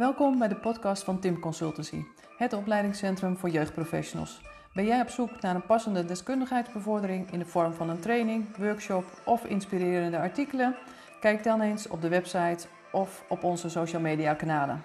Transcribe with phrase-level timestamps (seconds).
[0.00, 2.02] Welkom bij de podcast van Tim Consultancy,
[2.36, 4.40] het opleidingscentrum voor jeugdprofessionals.
[4.74, 9.04] Ben jij op zoek naar een passende deskundigheidsbevordering in de vorm van een training, workshop
[9.26, 10.76] of inspirerende artikelen?
[11.20, 14.82] Kijk dan eens op de website of op onze social media kanalen.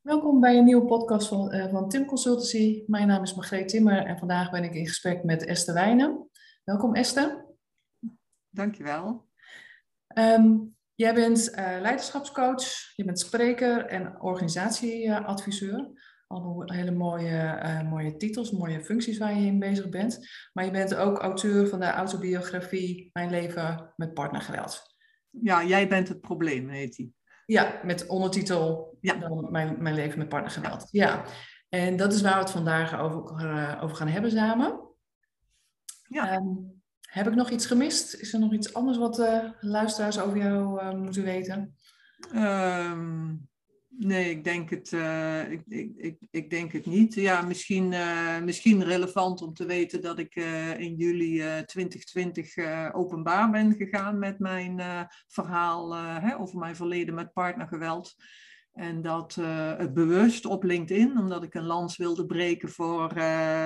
[0.00, 2.84] Welkom bij een nieuwe podcast van, uh, van Tim Consultancy.
[2.86, 6.28] Mijn naam is Margreet Timmer en vandaag ben ik in gesprek met Esther Wijnen.
[6.64, 7.46] Welkom Esther.
[8.50, 9.26] Dankjewel.
[10.14, 15.90] Um, jij bent uh, leiderschapscoach, je bent spreker en organisatieadviseur.
[16.26, 20.28] Allemaal hele mooie, uh, mooie titels, mooie functies waar je in bezig bent.
[20.52, 24.82] Maar je bent ook auteur van de autobiografie Mijn leven met partnergeweld.
[25.30, 27.14] Ja, jij bent het probleem, heet die.
[27.46, 29.14] Ja, met ondertitel ja.
[29.14, 30.88] dan mijn, mijn leven met partnergeweld.
[30.90, 31.24] Ja,
[31.68, 34.80] en dat is waar we het vandaag over, uh, over gaan hebben samen.
[36.08, 36.34] Ja.
[36.34, 36.77] Um,
[37.08, 38.14] heb ik nog iets gemist?
[38.14, 41.74] Is er nog iets anders wat uh, luisteraars over jou uh, moeten weten?
[42.34, 43.48] Um,
[43.88, 47.14] nee, ik denk, het, uh, ik, ik, ik, ik, denk het niet.
[47.14, 47.94] Ja, misschien,
[48.44, 50.34] misschien relevant om te weten dat ik
[50.78, 54.80] in juli 2020 openbaar ben gegaan met mijn
[55.26, 58.14] verhaal hè, over mijn verleden met partnergeweld.
[58.78, 63.22] En dat uh, het bewust op LinkedIn, omdat ik een lans wilde breken voor uh,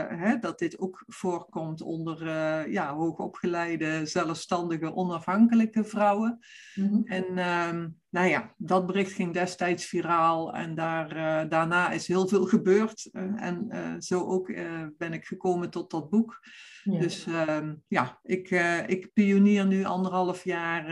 [0.09, 6.39] hè, dat dit ook voorkomt onder uh, ja, hoogopgeleide, zelfstandige, onafhankelijke vrouwen.
[6.75, 7.03] Mm -hmm.
[7.05, 12.45] En uh, nou ja, dat bericht ging destijds viraal en daar, daarna is heel veel
[12.45, 13.11] gebeurd.
[13.37, 14.53] en zo ook
[14.99, 16.41] ben ik gekomen tot dat boek.
[16.85, 16.99] Ja.
[16.99, 18.51] Dus uh, ja, ik,
[18.87, 20.85] ik pionier nu anderhalf jaar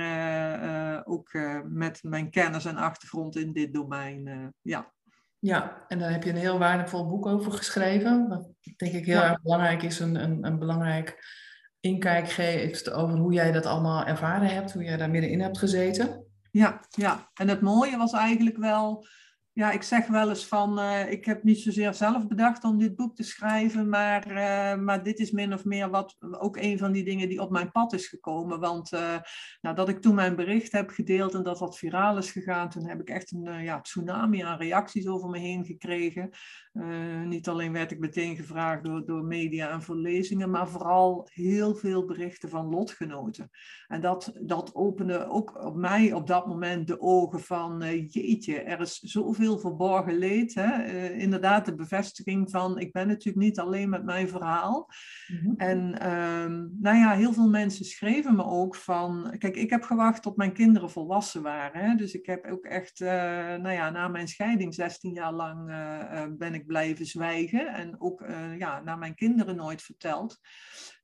[1.20, 4.52] ook met mijn kennis en achtergrond in dit domein.
[4.62, 4.92] ja.
[5.38, 8.28] ja, en daar heb je een heel waardevol boek over geschreven.
[8.28, 9.30] Wat denk ik heel ja.
[9.30, 11.18] erg belangrijk is, een, een, een belangrijk
[11.80, 16.24] inkijk geeft over hoe jij dat allemaal ervaren hebt, hoe jij daar middenin hebt gezeten.
[16.50, 19.06] Ja, ja, en het mooie was eigenlijk wel
[19.52, 22.96] ja, ik zeg wel eens van, uh, ik heb niet zozeer zelf bedacht om dit
[22.96, 26.92] boek te schrijven, maar, uh, maar dit is min of meer wat, ook een van
[26.92, 28.60] die dingen die op mijn pad is gekomen.
[28.60, 29.16] Want uh,
[29.60, 32.88] nou, dat ik toen mijn bericht heb gedeeld en dat dat viraal is gegaan, toen
[32.88, 36.30] heb ik echt een ja, tsunami aan reacties over me heen gekregen.
[37.24, 41.74] niet alleen werd ik meteen gevraagd door, door media en voor lezingen, maar vooral heel
[41.74, 43.50] veel berichten van lotgenoten.
[43.86, 48.80] En dat, dat opende ook op mij op dat moment de ogen van, jeetje, er
[48.80, 50.54] is zoveel verborgen leed.
[50.54, 50.84] Hè?
[50.84, 54.88] Uh, inderdaad, de bevestiging van ik ben natuurlijk niet alleen met mijn verhaal.
[55.26, 55.54] Mm-hmm.
[55.56, 59.34] En um, nou ja, heel veel mensen schreven me ook van.
[59.38, 61.80] Kijk, ik heb gewacht tot mijn kinderen volwassen waren.
[61.80, 61.94] Hè?
[61.94, 66.24] Dus ik heb ook echt, uh, nou ja, na mijn scheiding 16 jaar lang uh,
[66.38, 67.74] ben ik blijven zwijgen.
[67.74, 68.24] En ook
[68.58, 70.38] ja, naar mijn kinderen nooit verteld.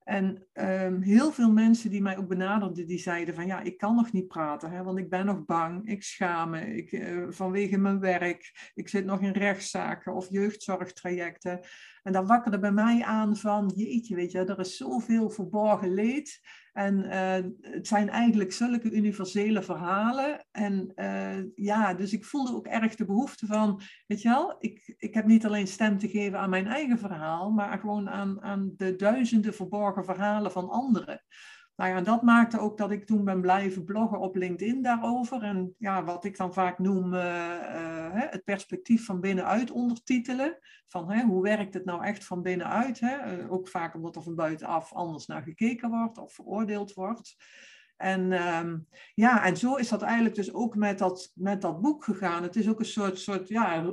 [0.06, 3.94] En um, heel veel mensen die mij ook benaderden, die zeiden van ja, ik kan
[3.94, 7.78] nog niet praten, hè, want ik ben nog bang, ik schaam me, ik, uh, vanwege
[7.78, 11.60] mijn werk, ik zit nog in rechtszaken of jeugdzorgtrajecten.
[12.06, 16.40] En dat wakkerde bij mij aan van, jeetje, weet je, er is zoveel verborgen leed.
[16.72, 20.46] En uh, het zijn eigenlijk zulke universele verhalen.
[20.50, 24.94] En uh, ja, dus ik voelde ook erg de behoefte van, weet je wel, ik,
[24.98, 28.72] ik heb niet alleen stem te geven aan mijn eigen verhaal, maar gewoon aan, aan
[28.76, 31.22] de duizenden verborgen verhalen van anderen.
[31.76, 35.42] Nou ja, dat maakte ook dat ik toen ben blijven bloggen op LinkedIn daarover.
[35.42, 40.58] En ja, wat ik dan vaak noem uh, uh, het perspectief van binnenuit ondertitelen.
[40.86, 43.00] Van hoe werkt het nou echt van binnenuit?
[43.00, 47.36] Uh, ook vaak omdat er van buitenaf anders naar gekeken wordt of veroordeeld wordt.
[47.96, 52.04] En um, ja, en zo is dat eigenlijk dus ook met dat, met dat boek
[52.04, 52.42] gegaan.
[52.42, 53.92] Het is ook een soort, soort ja,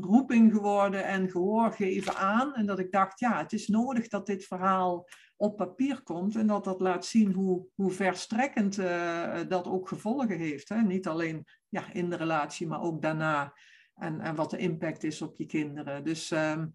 [0.00, 2.54] roeping geworden en gehoor geven aan.
[2.54, 5.08] En dat ik dacht, ja, het is nodig dat dit verhaal
[5.40, 10.38] op papier komt en dat dat laat zien hoe, hoe verstrekkend uh, dat ook gevolgen
[10.38, 10.68] heeft.
[10.68, 10.82] Hè?
[10.82, 13.52] Niet alleen ja, in de relatie, maar ook daarna.
[13.94, 16.04] En, en wat de impact is op je kinderen.
[16.04, 16.70] Dus um,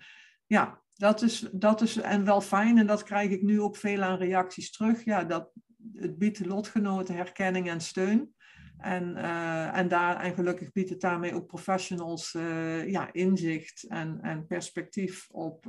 [0.46, 2.78] ja, dat is, dat is en wel fijn.
[2.78, 5.04] En dat krijg ik nu ook veel aan reacties terug.
[5.04, 5.52] Ja, dat,
[5.94, 8.34] het biedt lotgenoten herkenning en steun.
[8.78, 14.20] En, uh, en, daar, en gelukkig biedt het daarmee ook professionals uh, ja, inzicht en,
[14.22, 15.66] en perspectief op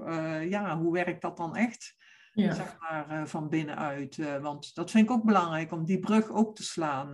[0.49, 2.03] ja, hoe werkt dat dan echt?
[2.35, 2.55] Ja.
[2.55, 4.41] Zeg maar van binnenuit.
[4.41, 7.13] want dat vind ik ook belangrijk om die brug ook te slaan.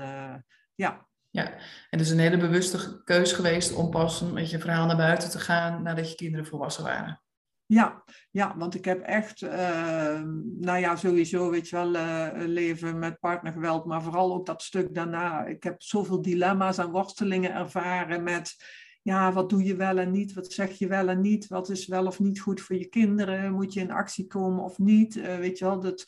[0.74, 1.08] ja.
[1.32, 1.58] Ja, en
[1.90, 5.38] het is een hele bewuste keus geweest om pas met je verhaal naar buiten te
[5.38, 7.20] gaan nadat je kinderen volwassen waren.
[7.66, 10.20] Ja, ja, want ik heb echt, uh,
[10.58, 14.94] nou ja, sowieso, weet je wel, uh, leven met partnergeweld, maar vooral ook dat stuk
[14.94, 15.44] daarna.
[15.44, 18.56] Ik heb zoveel dilemma's en worstelingen ervaren met,
[19.02, 20.32] ja, wat doe je wel en niet?
[20.32, 21.46] Wat zeg je wel en niet?
[21.46, 23.52] Wat is wel of niet goed voor je kinderen?
[23.52, 25.16] Moet je in actie komen of niet?
[25.16, 26.04] Uh, weet je wel, dat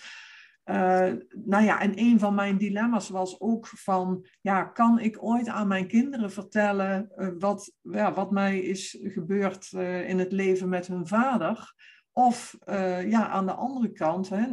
[0.64, 1.12] Uh,
[1.44, 5.68] nou ja, en een van mijn dilemma's was ook van, ja, kan ik ooit aan
[5.68, 9.72] mijn kinderen vertellen uh, wat, ja, wat mij is gebeurd
[10.06, 11.74] in het leven met hun vader?
[12.12, 12.58] Of
[13.06, 14.46] ja, aan de andere kant, hè,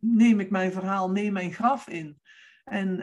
[0.00, 2.20] neem ik mijn verhaal, neem mijn graf in.
[2.64, 2.96] En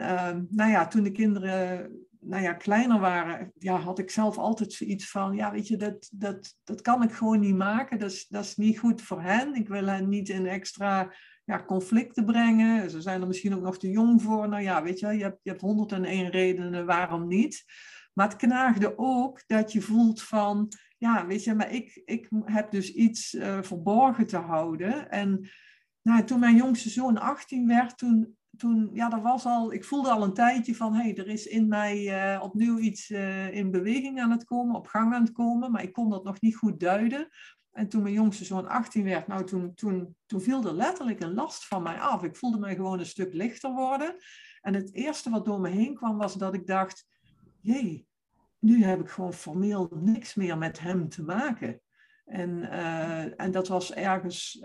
[0.50, 1.90] nou ja, toen de kinderen
[2.24, 6.08] nou ja, kleiner waren, ja, had ik zelf altijd zoiets van, ja, weet je, dat,
[6.12, 7.98] dat, dat kan ik gewoon niet maken.
[7.98, 9.54] Dat is, dat is niet goed voor hen.
[9.54, 11.14] Ik wil hen niet in extra
[11.44, 12.90] ja, conflicten brengen.
[12.90, 14.48] Ze zijn er misschien ook nog te jong voor.
[14.48, 17.64] Nou ja, weet je, je hebt, je hebt 101 redenen waarom niet.
[18.12, 22.70] Maar het knaagde ook dat je voelt van, ja, weet je, maar ik, ik heb
[22.70, 25.10] dus iets uh, verborgen te houden.
[25.10, 25.48] En
[26.02, 30.10] nou, toen mijn jongste zoon 18 werd, toen, toen, ja, er was al, ik voelde
[30.10, 31.98] al een tijdje van, hé, hey, er is in mij
[32.34, 35.82] uh, opnieuw iets uh, in beweging aan het komen, op gang aan het komen, maar
[35.82, 37.28] ik kon dat nog niet goed duiden.
[37.70, 41.34] En toen mijn jongste zoon 18 werd, nou, toen, toen, toen viel er letterlijk een
[41.34, 42.22] last van mij af.
[42.22, 44.16] Ik voelde mij gewoon een stuk lichter worden.
[44.60, 47.06] En het eerste wat door me heen kwam, was dat ik dacht,
[47.60, 48.06] jee,
[48.58, 51.80] nu heb ik gewoon formeel niks meer met hem te maken.
[52.24, 54.58] En, uh, en dat was ergens,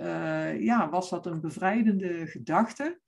[0.60, 3.00] ja, was dat een bevrijdende gedachte.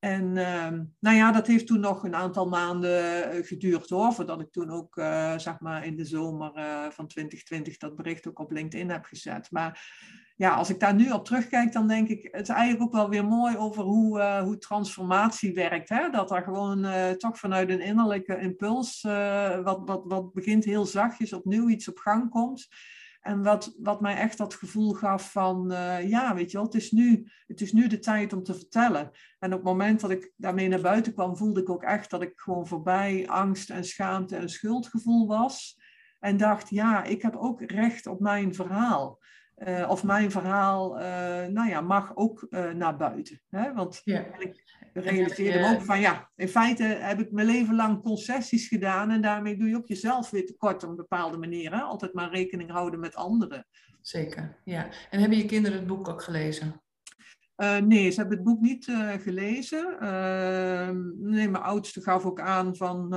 [0.00, 4.40] En ehm, nou ja, dat heeft toen nog een aantal maanden eh, geduurd hoor, voordat
[4.40, 8.38] ik toen ook uh, zeg maar in de zomer uh, van 2020 dat bericht ook
[8.38, 9.50] op LinkedIn heb gezet.
[9.50, 9.94] Maar
[10.36, 13.08] ja, als ik daar nu op terugkijk, dan denk ik, het is eigenlijk ook wel
[13.08, 15.88] weer mooi over hoe, hoe transformatie werkt.
[15.88, 16.10] Hè?
[16.10, 16.86] Dat er gewoon
[17.16, 19.02] toch vanuit een innerlijke impuls,
[19.62, 22.68] wat, wat, wat begint heel zachtjes, opnieuw iets op gang komt.
[23.20, 26.74] En wat, wat mij echt dat gevoel gaf van, uh, ja, weet je wel, het
[26.74, 29.10] is, nu, het is nu de tijd om te vertellen.
[29.38, 32.22] En op het moment dat ik daarmee naar buiten kwam, voelde ik ook echt dat
[32.22, 35.78] ik gewoon voorbij angst en schaamte en schuldgevoel was.
[36.18, 39.18] En dacht, ja, ik heb ook recht op mijn verhaal.
[39.66, 41.02] Uh, of mijn verhaal, uh,
[41.46, 43.40] nou ja, mag ook naar buiten.
[43.48, 43.74] Hè?
[43.74, 44.24] Want ja.
[44.38, 49.10] ik realiseerde me ook van, ja, in feite heb ik mijn leven lang concessies gedaan
[49.10, 51.74] en daarmee doe je ook jezelf weer tekort op een bepaalde manier.
[51.74, 51.80] Hè?
[51.80, 53.66] Altijd maar rekening houden met anderen.
[54.00, 54.88] Zeker, ja.
[55.10, 56.82] En hebben je kinderen het boek ook gelezen?
[57.84, 58.92] Nee, ze hebben het boek niet
[59.22, 59.96] gelezen.
[60.02, 63.08] Uh, nee, mijn oudste gaf ook aan van,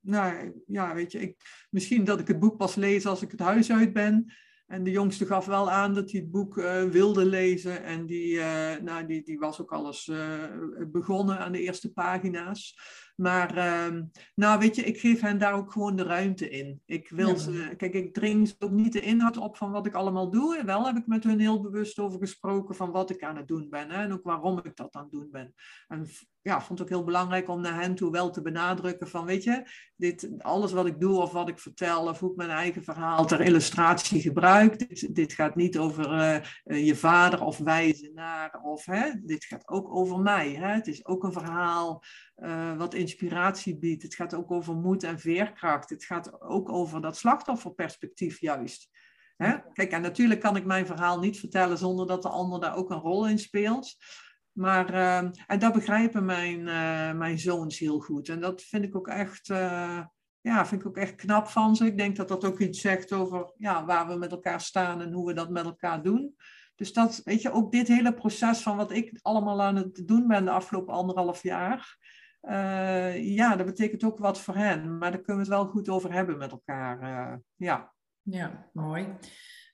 [0.00, 1.36] nou ja, weet je, ik,
[1.70, 4.32] misschien dat ik het boek pas lees als ik het huis uit ben.
[4.66, 7.82] En de jongste gaf wel aan dat hij het boek uh, wilde lezen.
[7.82, 10.44] En die, uh, nou, die, die was ook alles uh,
[10.86, 12.78] begonnen aan de eerste pagina's.
[13.16, 14.00] Maar uh,
[14.34, 16.82] nou weet je, ik geef hen daar ook gewoon de ruimte in.
[16.86, 17.36] Ik wil ja.
[17.36, 20.56] ze, kijk, ik dring ze ook niet de inhoud op van wat ik allemaal doe.
[20.58, 23.48] En wel heb ik met hun heel bewust over gesproken van wat ik aan het
[23.48, 23.90] doen ben.
[23.90, 25.54] Hè, en ook waarom ik dat aan het doen ben.
[25.88, 26.06] En
[26.46, 29.44] ja, vond het ook heel belangrijk om naar hen toe wel te benadrukken van, weet
[29.44, 29.62] je,
[29.96, 33.26] dit, alles wat ik doe of wat ik vertel, of hoe ik mijn eigen verhaal
[33.26, 36.12] ter illustratie gebruik, dit, dit gaat niet over
[36.64, 40.50] uh, je vader of wijzen naar, of hè, dit gaat ook over mij.
[40.54, 40.68] Hè.
[40.68, 42.02] Het is ook een verhaal
[42.36, 44.02] uh, wat inspiratie biedt.
[44.02, 45.90] Het gaat ook over moed en veerkracht.
[45.90, 48.88] Het gaat ook over dat slachtofferperspectief juist.
[49.36, 49.56] Hè?
[49.72, 52.90] Kijk, en natuurlijk kan ik mijn verhaal niet vertellen zonder dat de ander daar ook
[52.90, 53.96] een rol in speelt.
[54.52, 58.28] Maar, uh, en dat begrijpen mijn, uh, mijn zoons heel goed.
[58.28, 59.46] En dat vind ik ook echt,
[60.40, 61.86] ja, vind ik ook echt knap van ze.
[61.86, 65.12] Ik denk dat dat ook iets zegt over ja, waar we met elkaar staan en
[65.12, 66.36] hoe we dat met elkaar doen.
[66.76, 70.26] Dus dat, weet je, ook dit hele proces van wat ik allemaal aan het doen
[70.26, 71.98] ben de afgelopen anderhalf jaar.
[72.48, 74.98] Uh, ja, dat betekent ook wat voor hen.
[74.98, 77.02] Maar daar kunnen we het wel goed over hebben met elkaar.
[77.02, 77.92] Uh, ja.
[78.22, 79.02] ja, mooi.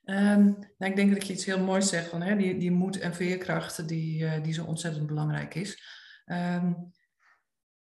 [0.05, 0.45] Um,
[0.79, 3.15] nou, ik denk dat je iets heel moois zegt van hè, die, die moed en
[3.15, 5.83] veerkracht die, uh, die zo ontzettend belangrijk is.
[6.27, 6.93] Um,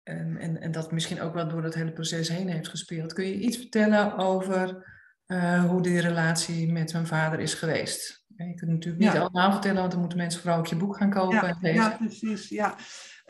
[0.02, 3.12] en, en, en dat misschien ook wel door dat hele proces heen heeft gespeeld.
[3.12, 4.94] Kun je iets vertellen over
[5.68, 8.24] hoe die relatie met hun vader is geweest?
[8.36, 9.20] Je kunt natuurlijk niet ja.
[9.20, 11.82] allemaal vertellen, want dan moeten mensen vooral ook je boek gaan kopen ja, en lezen.
[11.82, 12.48] Ja, precies.
[12.48, 12.76] Ja.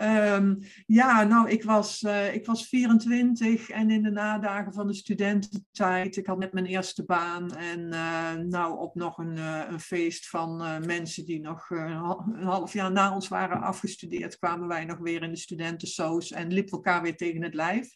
[0.02, 4.94] Um, ja, nou, ik was, uh, ik was 24 en in de nadagen van de
[4.94, 6.16] studententijd.
[6.16, 10.28] Ik had net mijn eerste baan en uh, nou op nog een, uh, een feest
[10.28, 15.22] van mensen die nog een half jaar na ons waren afgestudeerd, kwamen wij nog weer
[15.22, 17.88] in de studentensoos en liepen elkaar weer tegen het lijf.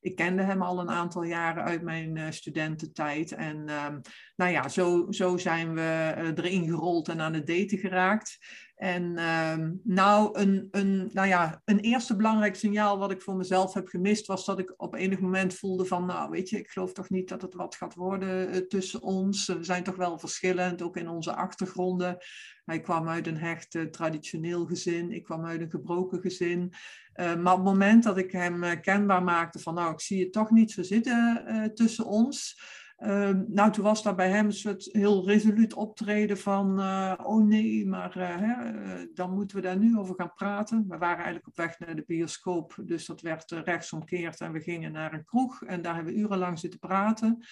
[0.00, 3.32] Ik kende hem al een aantal jaren uit mijn studententijd.
[3.32, 4.00] En um,
[4.36, 8.38] nou ja, zo, zo zijn we erin gerold en aan het daten geraakt.
[8.74, 13.74] En um, nou, een, een, nou ja, een eerste belangrijk signaal wat ik voor mezelf
[13.74, 16.92] heb gemist, was dat ik op enig moment voelde van, nou weet je, ik geloof
[16.92, 19.46] toch niet dat het wat gaat worden uh, tussen ons.
[19.46, 22.16] We zijn toch wel verschillend, ook in onze achtergronden.
[22.64, 26.72] Hij kwam uit een hecht uh, traditioneel gezin, ik kwam uit een gebroken gezin.
[27.14, 30.32] Uh, maar op het moment dat ik hem kenbaar maakte van, nou ik zie het
[30.32, 32.56] toch niet zo zitten tussen ons
[33.04, 37.44] Ehm, nou, toen was daar bij hem een soort heel resoluut optreden van, uh, oh
[37.44, 40.84] nee, maar uh, hè, uh, dan moeten we daar nu over gaan praten.
[40.88, 44.92] We waren eigenlijk op weg naar de bioscoop, dus dat werd rechtsomkeerd en we gingen
[44.92, 47.44] naar een kroeg en daar hebben we urenlang zitten praten.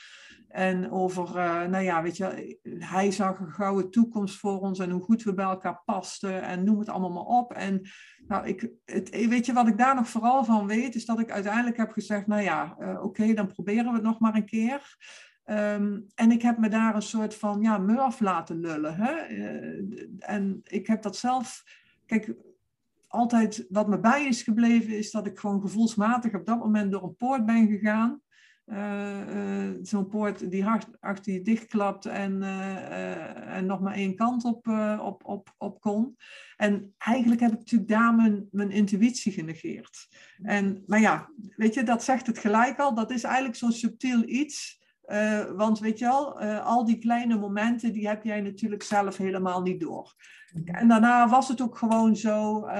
[0.48, 1.32] En over,
[1.68, 5.34] nou ja, weet je, hij zag een gouden toekomst voor ons en hoe goed we
[5.34, 7.52] bij elkaar pasten en noem het allemaal maar op.
[7.52, 7.80] En
[8.28, 11.30] nou, ik, het, weet je wat ik daar nog vooral van weet, is dat ik
[11.30, 14.96] uiteindelijk heb gezegd, nou ja, oké, dan proberen we het nog maar een keer.
[15.44, 18.94] Ehm, en ik heb me daar een soort van ja, murf laten lullen.
[18.94, 19.28] Hè?
[19.28, 21.64] Uh, en ik heb dat zelf.
[22.06, 22.34] Kijk,
[23.08, 27.02] altijd wat me bij is gebleven, is dat ik gewoon gevoelsmatig op dat moment door
[27.02, 28.20] een poort ben gegaan.
[28.66, 32.42] Uh, uh, Zo'n poort die hard achter je dichtklapt en,
[33.48, 34.68] en nog maar één kant op,
[35.00, 36.16] op, op, op kon.
[36.56, 40.08] En eigenlijk heb ik natuurlijk daar mijn, mijn intuïtie genegeerd.
[40.42, 42.94] En, maar ja, weet je, dat zegt het gelijk al.
[42.94, 47.38] Dat is eigenlijk zo'n subtiel iets uh, want weet je wel, uh, al die kleine
[47.38, 50.14] momenten, die heb jij natuurlijk zelf helemaal niet door.
[50.64, 52.72] En daarna was het ook gewoon zo, uh,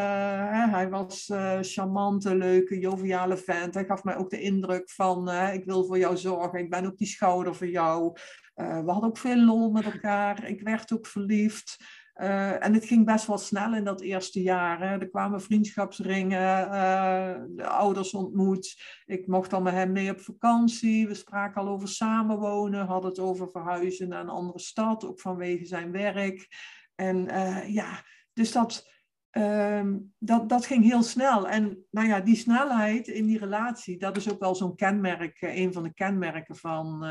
[0.50, 3.74] hè, hij was charmante, leuke, joviale vent.
[3.74, 6.98] Hij gaf mij ook de indruk van, ik wil voor jou zorgen, ik ben ook
[6.98, 8.12] die schouder voor jou.
[8.54, 11.76] we hadden ook veel lol met elkaar, ik werd ook verliefd.
[12.22, 14.80] Uh, en het ging best wel snel in dat eerste jaar.
[14.80, 14.98] Hè.
[14.98, 18.82] Er kwamen vriendschapsringen, uh, de ouders ontmoet.
[19.06, 21.08] Ik mocht al met hem mee op vakantie.
[21.08, 25.64] We spraken al over samenwonen, hadden het over verhuizen naar een andere stad, ook vanwege
[25.64, 26.48] zijn werk.
[26.94, 28.91] En uh, ja, dus dat,
[29.32, 31.48] ehm, dat, dat ging heel snel.
[31.48, 35.72] En nou ja, die snelheid in die relatie, dat is ook wel zo'n kenmerk, een
[35.72, 37.04] van de kenmerken van,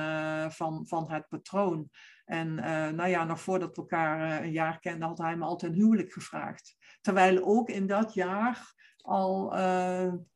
[0.51, 1.90] van, van het patroon.
[2.32, 5.72] En uh, nou ja, nog voordat we elkaar een jaar kenden, had hij me altijd
[5.72, 6.75] een huwelijk gevraagd.
[7.01, 9.50] Terwijl ook in dat jaar al,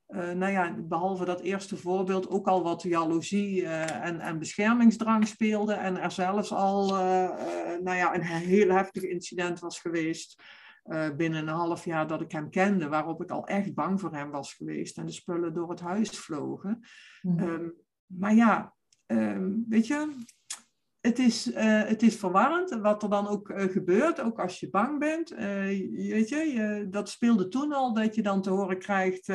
[0.08, 5.74] nou ja, behalve dat eerste voorbeeld, ook al wat jaloezie en, en beschermingsdrang speelde.
[5.74, 6.88] En er zelfs al,
[7.82, 10.44] nou ja, een heel heftig incident was geweest.
[11.18, 14.32] Binnen een half jaar dat ik hem kende, waarop ik al echt bang voor hem
[14.32, 16.80] was geweest en de spullen door het huis vlogen.
[17.22, 17.50] Mm -hmm.
[17.50, 17.74] um,
[18.06, 18.74] maar ja,
[19.08, 20.24] um, weet je,
[21.06, 24.70] het is, uh, het is verwarrend wat er dan ook uh, gebeurt, ook als je
[24.70, 25.32] bang bent.
[25.32, 25.40] Uh,
[26.10, 29.26] weet je, je, dat speelde toen al, dat je dan te horen krijgt,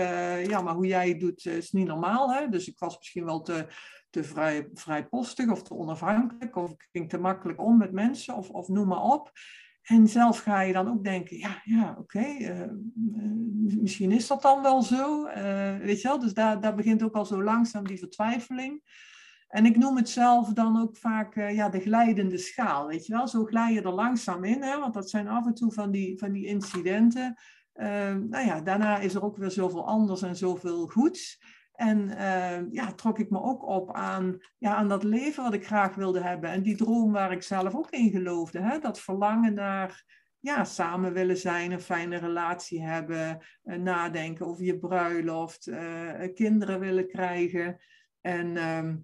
[0.47, 2.33] ja, maar hoe jij het doet is niet normaal.
[2.33, 2.49] Hè?
[2.49, 3.67] Dus ik was misschien wel te,
[4.11, 8.51] te vrij, vrijpostig of te onafhankelijk, of ik ging te makkelijk om met mensen, of,
[8.51, 9.33] of noem maar op.
[9.83, 12.71] En zelf ga je dan ook denken, ja, ja oké, okay,
[13.81, 15.25] misschien is dat dan wel zo.
[15.79, 18.83] weet je wel, dus daar, daar begint ook al zo langzaam die vertwijfeling.
[19.49, 23.29] En ik noem het zelf dan ook vaak ja, de glijdende schaal, weet je wel.
[23.29, 26.19] Zo glij je er langzaam in, hè, want dat zijn af en toe van die,
[26.19, 27.39] van die incidenten.
[28.29, 31.39] Nou ja, daarna is er ook weer zoveel anders en zoveel goeds.
[31.81, 35.67] En uh, ja, trok ik me ook op aan, ja, aan dat leven wat ik
[35.67, 36.51] graag wilde hebben.
[36.51, 38.61] En die droom waar ik zelf ook in geloofde.
[38.61, 38.79] Hè?
[38.79, 40.05] Dat verlangen naar
[40.41, 45.71] ja, samen willen zijn, een fijne relatie hebben, nadenken over je bruiloft,
[46.35, 47.81] kinderen willen krijgen.
[48.21, 48.97] En ehm,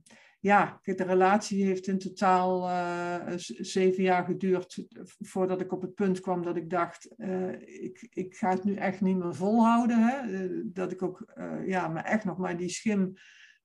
[0.47, 4.87] ja, de relatie heeft in totaal uh, zeven jaar geduurd
[5.19, 8.75] voordat ik op het punt kwam dat ik dacht, uh, ik, ik ga het nu
[8.75, 9.99] echt niet meer volhouden.
[9.99, 10.29] Hè?
[10.29, 11.33] Uh, dat ik ook
[11.67, 13.13] ja, me echt nog maar die schim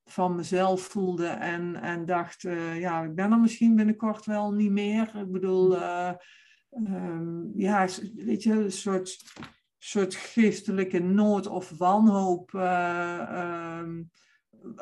[0.04, 2.42] van mezelf voelde en, en dacht,
[2.78, 5.12] ja, ik ben er misschien binnenkort wel niet meer.
[5.16, 5.78] Ik bedoel,
[6.72, 9.18] um, ja, weet je, een soort,
[9.78, 12.54] soort geestelijke nood of wanhoop.
[12.54, 14.10] Um,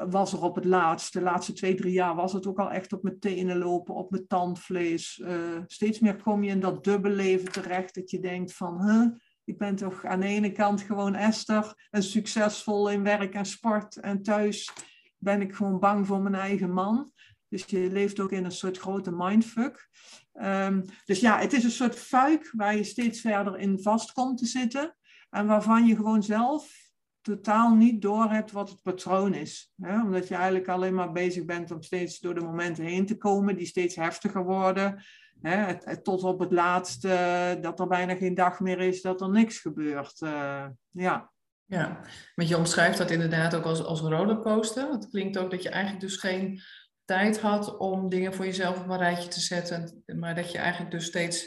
[0.09, 2.93] was er op het laatste, de laatste twee, drie jaar was het ook al echt
[2.93, 5.21] op mijn tenen lopen, op mijn tandvlees.
[5.23, 9.07] Uh, steeds meer kom je in dat dubbele leven terecht dat je denkt van, huh,
[9.43, 13.95] ik ben toch aan de ene kant gewoon Esther en succesvol in werk en sport
[13.95, 14.71] en thuis
[15.17, 17.11] ben ik gewoon bang voor mijn eigen man.
[17.47, 19.89] Dus je leeft ook in een soort grote mindfuck.
[20.33, 24.37] Um, dus ja, het is een soort fuik waar je steeds verder in vast komt
[24.37, 24.95] te zitten.
[25.29, 26.88] En waarvan je gewoon zelf
[27.29, 29.71] totaal niet door hebt wat het patroon is.
[29.81, 30.01] Hè?
[30.01, 33.55] Omdat je eigenlijk alleen maar bezig bent om steeds door de momenten heen te komen
[33.55, 35.03] die steeds heftiger worden.
[35.41, 35.77] Hè?
[36.01, 40.21] tot op het laatste, dat er bijna geen dag meer is, dat er niks gebeurt.
[40.21, 41.31] Uh, ja.
[41.65, 41.99] Ja,
[42.35, 44.91] want je omschrijft dat inderdaad ook als, als rollercoaster.
[44.91, 46.61] Het klinkt ook dat je eigenlijk dus geen
[47.05, 50.03] tijd had om dingen voor jezelf op een rijtje te zetten.
[50.05, 51.45] Maar dat je eigenlijk dus steeds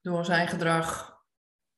[0.00, 1.16] door zijn gedrag,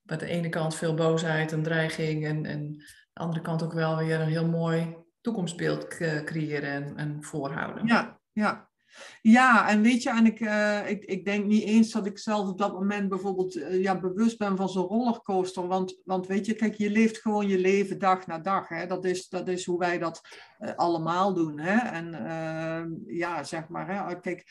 [0.07, 2.85] aan de ene kant veel boosheid en dreiging en, en
[3.19, 5.87] de andere kant ook wel weer een heel mooi toekomstbeeld
[6.25, 7.87] creëren en, en voorhouden.
[7.87, 8.69] Ja, ja.
[9.23, 12.49] Ja, en weet je, en ik, uh, ik, ik denk niet eens dat ik zelf
[12.49, 15.67] op dat moment bijvoorbeeld uh, ja, bewust ben van zo'n rollercoaster.
[15.67, 18.69] Want, want weet je, kijk, je leeft gewoon je leven dag na dag.
[18.69, 18.87] Hè?
[18.87, 20.21] Dat, is, dat is hoe wij dat
[20.77, 21.59] allemaal doen.
[21.59, 21.77] Hè?
[21.77, 24.21] En ja, zeg maar, hè?
[24.21, 24.47] kijk,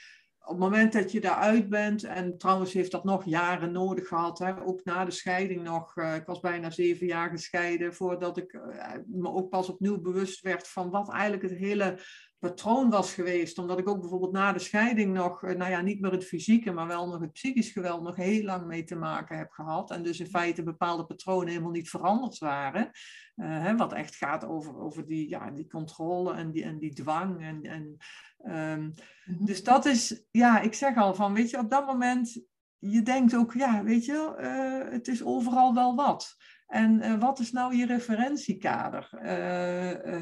[0.48, 4.40] op het moment dat je daaruit bent, en trouwens heeft dat nog jaren nodig gehad,
[4.40, 8.54] hè, ook na de scheiding nog, uh, ik was bijna zeven jaar gescheiden, voordat ik
[8.54, 8.62] uh,
[9.06, 12.00] me ook pas opnieuw bewust werd van wat eigenlijk het hele
[12.40, 13.58] patroon was geweest.
[13.58, 16.72] Omdat ik ook bijvoorbeeld na de scheiding nog, uh, nou ja, niet meer het fysieke,
[16.72, 19.92] maar wel nog het psychisch geweld nog heel lang mee te maken heb gehad.
[19.92, 22.90] En dus in feite bepaalde patronen helemaal niet veranderd waren.
[23.36, 27.42] Hè, wat echt gaat over, over die, ja, die controle en die, en die dwang
[27.42, 27.98] en, en
[28.46, 28.94] Um,
[29.40, 32.42] Dus dat is, ja, ik zeg al van, weet je, op dat moment,
[32.78, 36.36] je denkt ook, ja, weet je, uh, het is overal wel wat.
[36.68, 39.10] En uh, wat is nou je referentiekader?
[39.14, 39.22] Uh,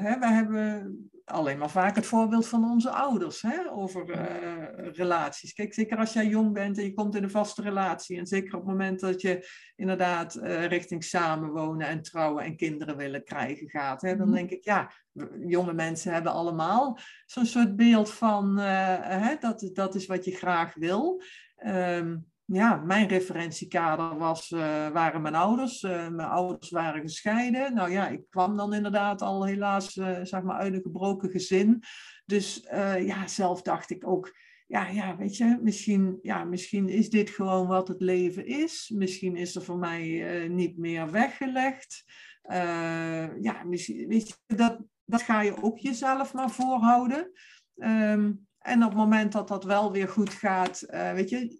[0.02, 4.06] hè, we hebben alleen maar vaak het voorbeeld van onze ouders hè, over
[4.94, 5.54] relaties.
[5.54, 8.18] Kijk, zeker als jij jong bent en je komt in een vaste relatie.
[8.18, 13.24] En zeker op het moment dat je inderdaad richting samenwonen en trouwen en kinderen willen
[13.24, 14.02] krijgen gaat.
[14.02, 14.92] Hè, dan denk ik, ja,
[15.46, 20.74] jonge mensen hebben allemaal zo'n soort beeld van hè, dat, dat is wat je graag
[20.74, 21.22] wil.
[21.66, 25.84] Um, ja, mijn referentiekader was, uh, waren mijn ouders.
[25.84, 27.74] Uh, mijn ouders waren gescheiden.
[27.74, 31.84] Nou ja, ik kwam dan inderdaad al helaas uh, zeg maar uit een gebroken gezin.
[32.26, 32.68] Dus
[33.00, 34.38] ja, zelf dacht ik ook,
[34.68, 38.92] ja, ja, weet je, misschien, ja, misschien is dit gewoon wat het leven is.
[38.96, 42.04] Misschien is er voor mij niet meer weggelegd.
[43.42, 47.32] ja, misschien, weet je, dat, dat ga je ook jezelf maar voorhouden.
[47.76, 51.60] Um, en op het moment dat dat wel weer goed gaat, weet je,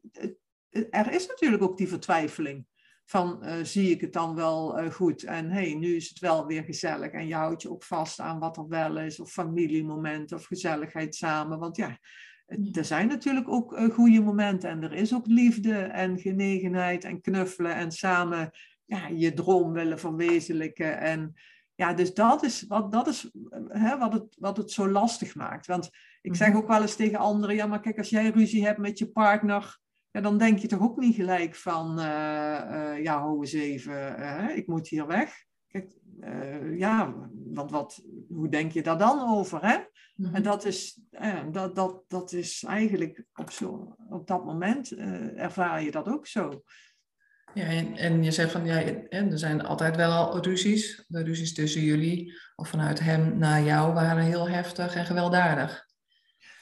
[0.90, 2.66] er is natuurlijk ook die vertwijfeling.
[3.06, 5.24] Van uh, zie ik het dan wel uh, goed?
[5.24, 7.12] En hey, nu is het wel weer gezellig.
[7.12, 9.20] En je houdt je ook vast aan wat er wel is.
[9.20, 11.60] Of familiemomenten of gezelligheid samen.
[11.60, 11.98] Want ja,
[12.72, 14.70] er zijn natuurlijk ook uh, goede momenten.
[14.70, 17.76] En er is ook liefde en genegenheid en knuffelen.
[17.76, 18.52] En samen
[18.86, 21.00] ja, je droom willen verwezenlijken.
[21.00, 21.34] En
[21.76, 23.32] ja, dus dat is wat, dat is,
[23.68, 25.68] hè, wat, het, wat het zo lastig maakt.
[25.68, 25.90] Want
[26.22, 26.58] ik zeg mhm.
[26.58, 29.80] ook wel eens tegen anderen: ja, maar kijk, als jij ruzie hebt met je partner
[30.16, 34.20] ja, dan denk je toch ook niet gelijk van, uh, uh, ja, hou eens even,
[34.20, 35.34] uh, ik moet hier weg.
[35.68, 35.94] Kijk,
[36.78, 37.16] ja,
[37.54, 39.66] want wat, hoe denk je daar dan over?
[39.66, 39.78] Hè?
[40.34, 41.02] En dat is,
[41.52, 44.92] dat, dat, dat is eigenlijk op, zo, op dat moment
[45.36, 46.64] ervaar je dat ook zo.
[47.54, 51.06] Ja, en, en je zegt van, ja, er zijn altijd wel ruzies.
[51.08, 55.85] De ruzies tussen jullie of vanuit hem naar jou waren heel heftig en gewelddadig.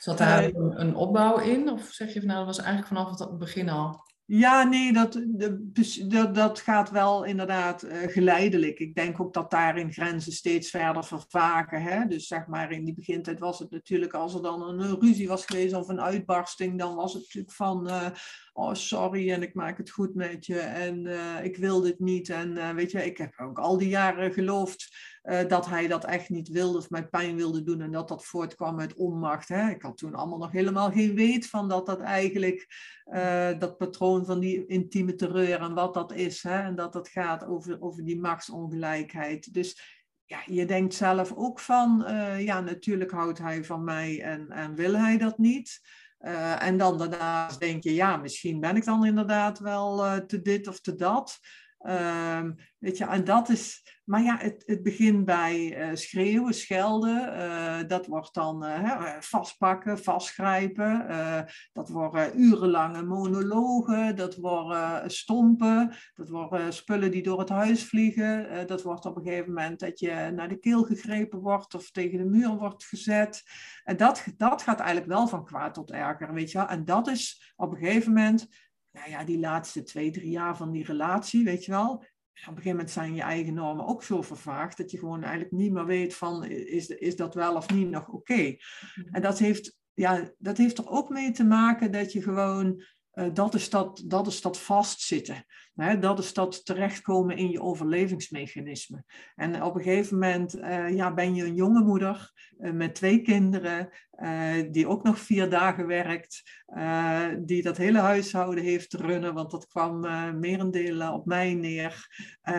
[0.03, 1.69] Zat daar een, een, opbouw in?
[1.69, 4.03] Of zeg je van nou, dat was eigenlijk vanaf het begin al?
[4.25, 5.21] Ja, nee, dat,
[6.07, 8.79] dat, dat gaat wel inderdaad uh, geleidelijk.
[8.79, 11.81] Ik denk ook dat daarin grenzen steeds verder vervagen.
[11.81, 12.07] Hè?
[12.07, 15.45] Dus zeg maar in die begintijd was het natuurlijk, als er dan een ruzie was
[15.45, 18.07] geweest of een uitbarsting, dan was het natuurlijk van, uh,
[18.53, 22.29] oh sorry en ik maak het goed met je en uh, ik wil dit niet.
[22.29, 25.11] En weet je, ik heb ook al die jaren geloofd
[25.47, 28.79] dat hij dat echt niet wilde of mij pijn wilde doen en dat dat voortkwam
[28.79, 29.47] uit onmacht.
[29.47, 29.69] Hè.
[29.69, 32.67] Ik had toen allemaal nog helemaal geen weet van dat dat eigenlijk
[33.59, 36.43] dat patroon van die intieme terreur en wat dat is.
[36.43, 39.53] Hè, en dat dat gaat over, over die machtsongelijkheid.
[39.53, 44.49] Dus ja, je denkt zelf ook van, uh, ja, natuurlijk houdt hij van mij en,
[44.49, 45.81] en wil hij dat niet.
[46.19, 50.41] Uh, en dan daarnaast denk je, ja, misschien ben ik dan inderdaad wel uh, te
[50.41, 51.39] dit of te dat.
[51.89, 57.33] Um, weet je, en dat is, maar ja, het, het begint bij uh, schreeuwen, schelden.
[57.33, 61.07] Uh, dat wordt dan uh, vastpakken, vastgrijpen.
[61.73, 64.15] dat worden urenlange monologen.
[64.15, 65.95] Dat worden stompen.
[66.15, 68.67] Dat worden spullen die door het huis vliegen.
[68.67, 72.17] dat wordt op een gegeven moment dat je naar de keel gegrepen wordt of tegen
[72.17, 73.43] de muur wordt gezet.
[73.83, 76.59] En dat, dat gaat eigenlijk wel van kwaad tot erger, weet je.
[76.59, 78.47] En dat is op een gegeven moment
[78.93, 81.91] nou ja, die laatste twee, drie jaar van die relatie, weet je wel.
[81.91, 85.51] Op een gegeven moment zijn je eigen normen ook zo vervaagd dat je gewoon eigenlijk
[85.51, 88.33] niet meer weet van is, is dat wel of niet nog oké.
[88.33, 89.07] Mhm.
[89.11, 93.33] En dat heeft, ja, dat heeft er ook mee te maken dat je gewoon uh,
[93.33, 95.45] dat, is dat, dat is dat vastzitten.
[95.75, 99.03] Dat is dat terechtkomen in je overlevingsmechanisme.
[99.35, 103.21] En op een gegeven moment uh, ja, ben je een jonge moeder uh, met twee
[103.21, 103.89] kinderen,
[104.71, 106.43] die ook nog vier dagen werkt,
[107.39, 109.99] die dat hele huishouden heeft te runnen, want dat kwam
[110.39, 112.07] merendeel op mij neer.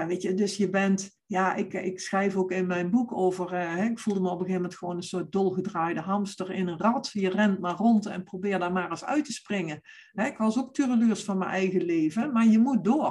[0.07, 3.53] weet je, dus je bent ja, ik, ik schrijf ook in mijn boek over,
[3.91, 7.11] ik voelde me op een gegeven moment gewoon een soort dolgedraaide hamster in een rat.
[7.13, 9.81] Je rent maar rond en probeer daar maar eens uit te springen.
[10.13, 13.04] Hè, ik was ook tureluurs van mijn eigen leven, maar je moet door.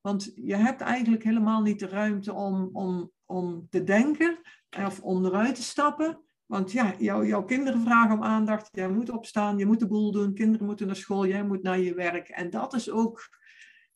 [0.00, 4.38] Want je hebt eigenlijk helemaal niet de ruimte om, om, om te denken
[4.86, 6.24] of om eruit te stappen.
[6.46, 8.68] Want ja, jou, jouw kinderen vragen om aandacht.
[8.72, 10.34] Jij moet opstaan, je moet de boel doen.
[10.34, 12.28] Kinderen moeten naar school, jij moet naar je werk.
[12.28, 13.28] En dat is ook,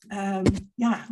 [0.09, 1.07] ehm, ja,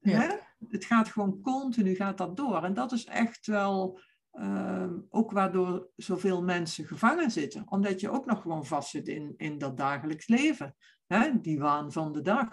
[0.00, 0.28] Hè?
[0.68, 2.64] het gaat gewoon continu gaat dat door.
[2.64, 7.62] En dat is echt wel ehm, ook waardoor zoveel mensen gevangen zitten.
[7.66, 10.76] Omdat je ook nog gewoon vastzit in, in dat dagelijks leven.
[11.06, 11.40] Hè?
[11.40, 12.48] Die waan van de dag.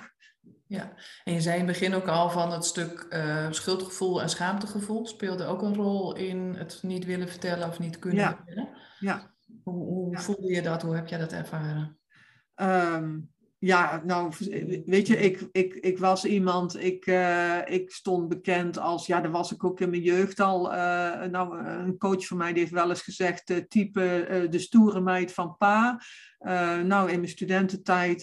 [0.68, 4.30] Ja, en je zei in het begin ook al van het stuk uh, schuldgevoel en
[4.30, 8.36] schaamtegevoel speelde ook een rol in het niet willen vertellen of niet kunnen ja.
[8.36, 8.70] vertellen.
[9.00, 9.34] Ja.
[9.64, 10.82] Hoe, hoe voelde je dat?
[10.82, 12.00] Hoe heb jij dat ervaren?
[12.56, 13.20] Ehm,
[13.64, 14.34] ja, nou,
[14.86, 19.32] weet je, ik, ik, ik was iemand, ik, uh, ik stond bekend als, ja, daar
[19.32, 20.74] was ik ook in mijn jeugd al.
[20.74, 25.34] Uh, nou, een coach van mij die heeft wel eens gezegd, type de stoere meid
[25.34, 26.02] van pa.
[26.84, 28.22] nou, in mijn studententijd,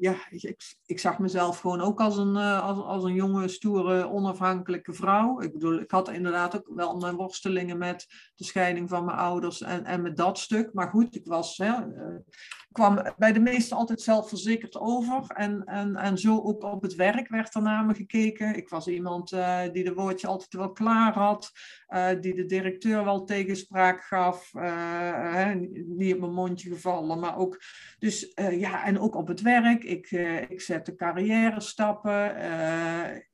[0.00, 4.92] ja, ik, ik zag mezelf gewoon ook als een, als, als een jonge, stoere, onafhankelijke
[4.92, 5.40] vrouw.
[5.40, 9.62] Ik bedoel, ik had inderdaad ook wel mijn worstelingen met de scheiding van mijn ouders
[9.62, 10.72] en, en met dat stuk.
[10.72, 11.72] Maar goed, ik was, hè,
[12.74, 15.26] kwam bij de meesten altijd zelfverzekerd over.
[15.26, 18.56] En, en, en zo ook op het werk werd er naar me gekeken.
[18.56, 21.52] Ik was iemand uh, die de woordje altijd wel klaar had.
[21.88, 24.50] Uh, die de directeur wel tegenspraak gaf.
[24.54, 25.50] Uh,
[25.86, 27.60] niet op mijn mondje gevallen, maar ook...
[27.98, 29.84] Dus ja, en ook op het werk.
[29.84, 30.10] Ik,
[30.48, 32.36] ik zette carrière stappen.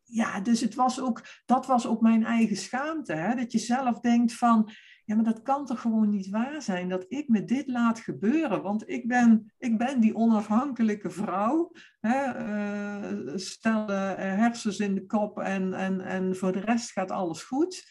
[0.04, 3.12] ja, dus het was ook, dat was ook mijn eigen schaamte.
[3.12, 3.34] Hè?
[3.34, 4.70] Dat je zelf denkt van
[5.10, 8.62] ja, maar dat kan toch gewoon niet waar zijn dat ik me dit laat gebeuren?
[8.62, 11.72] Want ik ben, ik ben die onafhankelijke vrouw.
[12.00, 12.46] Hè,
[13.24, 17.42] uh, stel uh, hersens in de kop en, en, en voor de rest gaat alles
[17.42, 17.90] goed.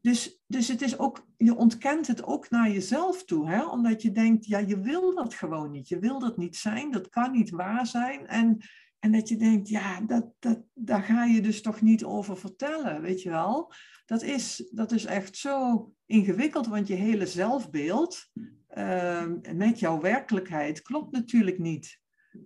[0.00, 3.50] Dus, dus het is ook, je ontkent het ook naar jezelf toe.
[3.50, 3.66] Hè?
[3.66, 5.88] Omdat je denkt, ja, je wil dat gewoon niet.
[5.88, 8.26] Je wil dat niet zijn, dat kan niet waar zijn.
[8.26, 8.62] En,
[8.98, 13.02] en dat je denkt, ja, dat, dat, daar ga je dus toch niet over vertellen,
[13.02, 13.72] weet je wel
[14.08, 18.30] dat is, dat is echt zo ingewikkeld, want je hele zelfbeeld
[18.76, 22.00] uh, met jouw werkelijkheid klopt natuurlijk niet.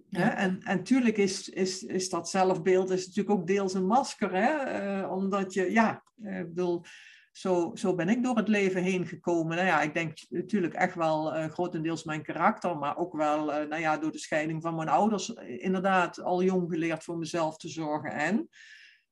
[0.08, 0.28] Hè?
[0.28, 4.80] En, en tuurlijk is, is, is dat zelfbeeld is natuurlijk ook deels een masker, hè?
[5.02, 6.84] Uh, omdat je, ja, uh, ik bedoel,
[7.32, 9.56] zo, zo ben ik door het leven heen gekomen.
[9.56, 13.76] Nou ja, ik denk natuurlijk echt wel uh, grotendeels mijn karakter, maar ook wel nou
[13.76, 18.10] ja, door de scheiding van mijn ouders inderdaad al jong geleerd voor mezelf te zorgen.
[18.10, 18.48] En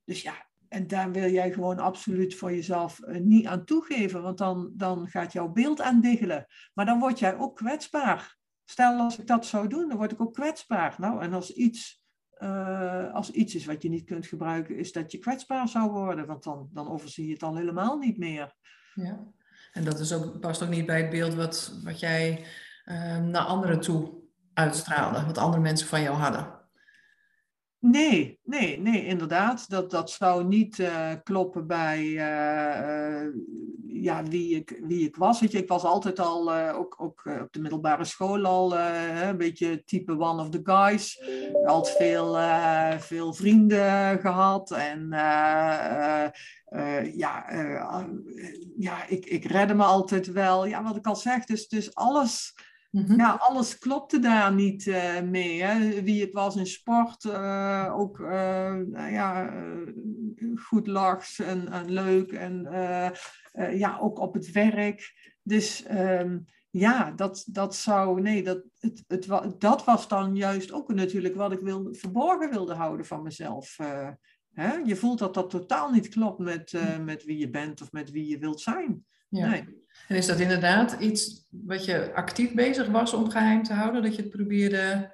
[0.05, 4.39] dus ja, en daar wil jij gewoon absoluut voor jezelf eh, niet aan toegeven, want
[4.39, 6.47] dan, dan gaat jouw beeld aandiggelen.
[6.75, 8.37] Maar dan word jij ook kwetsbaar.
[8.65, 10.95] Stel als ik dat zou doen, dan word ik ook kwetsbaar.
[10.99, 12.00] Nou, en als iets,
[12.43, 16.27] uh, als iets is wat je niet kunt gebruiken, is dat je kwetsbaar zou worden,
[16.27, 18.55] want dan, dan overzie je het al helemaal niet meer.
[18.95, 19.27] Ja,
[19.73, 22.45] en dat is ook, past ook niet bij het beeld wat, wat jij
[22.85, 24.13] uh, naar anderen toe
[24.55, 26.60] uitstraalde, wat andere mensen van jou hadden.
[27.83, 29.71] Nee, nee, nee, inderdaad.
[29.71, 33.33] Dat, dat zou niet uh, kloppen bij uh, uh,
[33.87, 35.41] ja, wie, ik, wie ik was.
[35.41, 39.85] Weet je, ik was altijd al, ook, ook op de middelbare school al, een beetje
[39.85, 41.23] type one of the guys.
[41.67, 42.37] Altijd veel,
[42.99, 44.71] veel vrienden gehad.
[44.71, 45.07] En
[47.17, 47.45] ja,
[48.77, 50.67] ja ik, ik redde me altijd wel.
[50.67, 52.55] Ja, wat ik al zeg, dus, dus alles
[52.91, 53.17] Mhm.
[53.17, 55.63] Ja, alles klopte daar niet uh, mee.
[55.63, 56.03] Hè?
[56.03, 58.29] Wie het was in sport, uh, ook uh,
[58.75, 59.55] nou ja,
[60.55, 62.33] goed lachs en, en, leuk.
[62.33, 62.69] En
[63.73, 65.15] ja, ook op het werk.
[65.43, 70.95] Dus um, ja, dat, dat zou, nee, dat, het, het, dat was dan juist ook
[70.95, 73.77] natuurlijk wat ik wilde, verborgen wilde houden van mezelf.
[74.53, 74.73] Hè?
[74.75, 76.73] Je voelt dat dat totaal niet klopt met,
[77.05, 79.05] met wie je bent of met wie je wilt zijn.
[79.29, 79.49] Ja.
[79.49, 79.80] Nee.
[80.09, 84.03] En is dat inderdaad iets wat je actief bezig was om geheim te houden?
[84.03, 85.13] Dat je het probeerde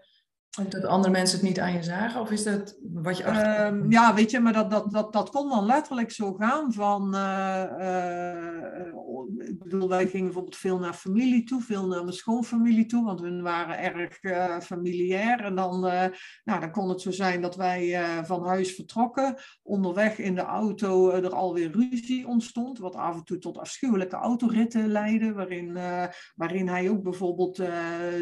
[0.64, 2.20] dat andere mensen het niet aan je zagen?
[2.20, 3.74] Of is dat wat je achter...
[3.74, 7.14] Uh, ja, weet je, maar dat, dat, dat, dat kon dan letterlijk zo gaan van...
[7.14, 8.64] Uh, uh,
[9.38, 13.20] ik bedoel, wij gingen bijvoorbeeld veel naar familie toe, veel naar mijn schoonfamilie toe, want
[13.20, 15.40] we waren erg uh, familiair.
[15.40, 15.80] En dan,
[16.44, 19.34] nou, dan kon het zo zijn dat wij van huis vertrokken.
[19.62, 24.88] Onderweg in de auto er alweer ruzie ontstond, wat af en toe tot afschuwelijke autoritten
[24.88, 25.78] leidde, waarin,
[26.34, 27.62] waarin hij ook bijvoorbeeld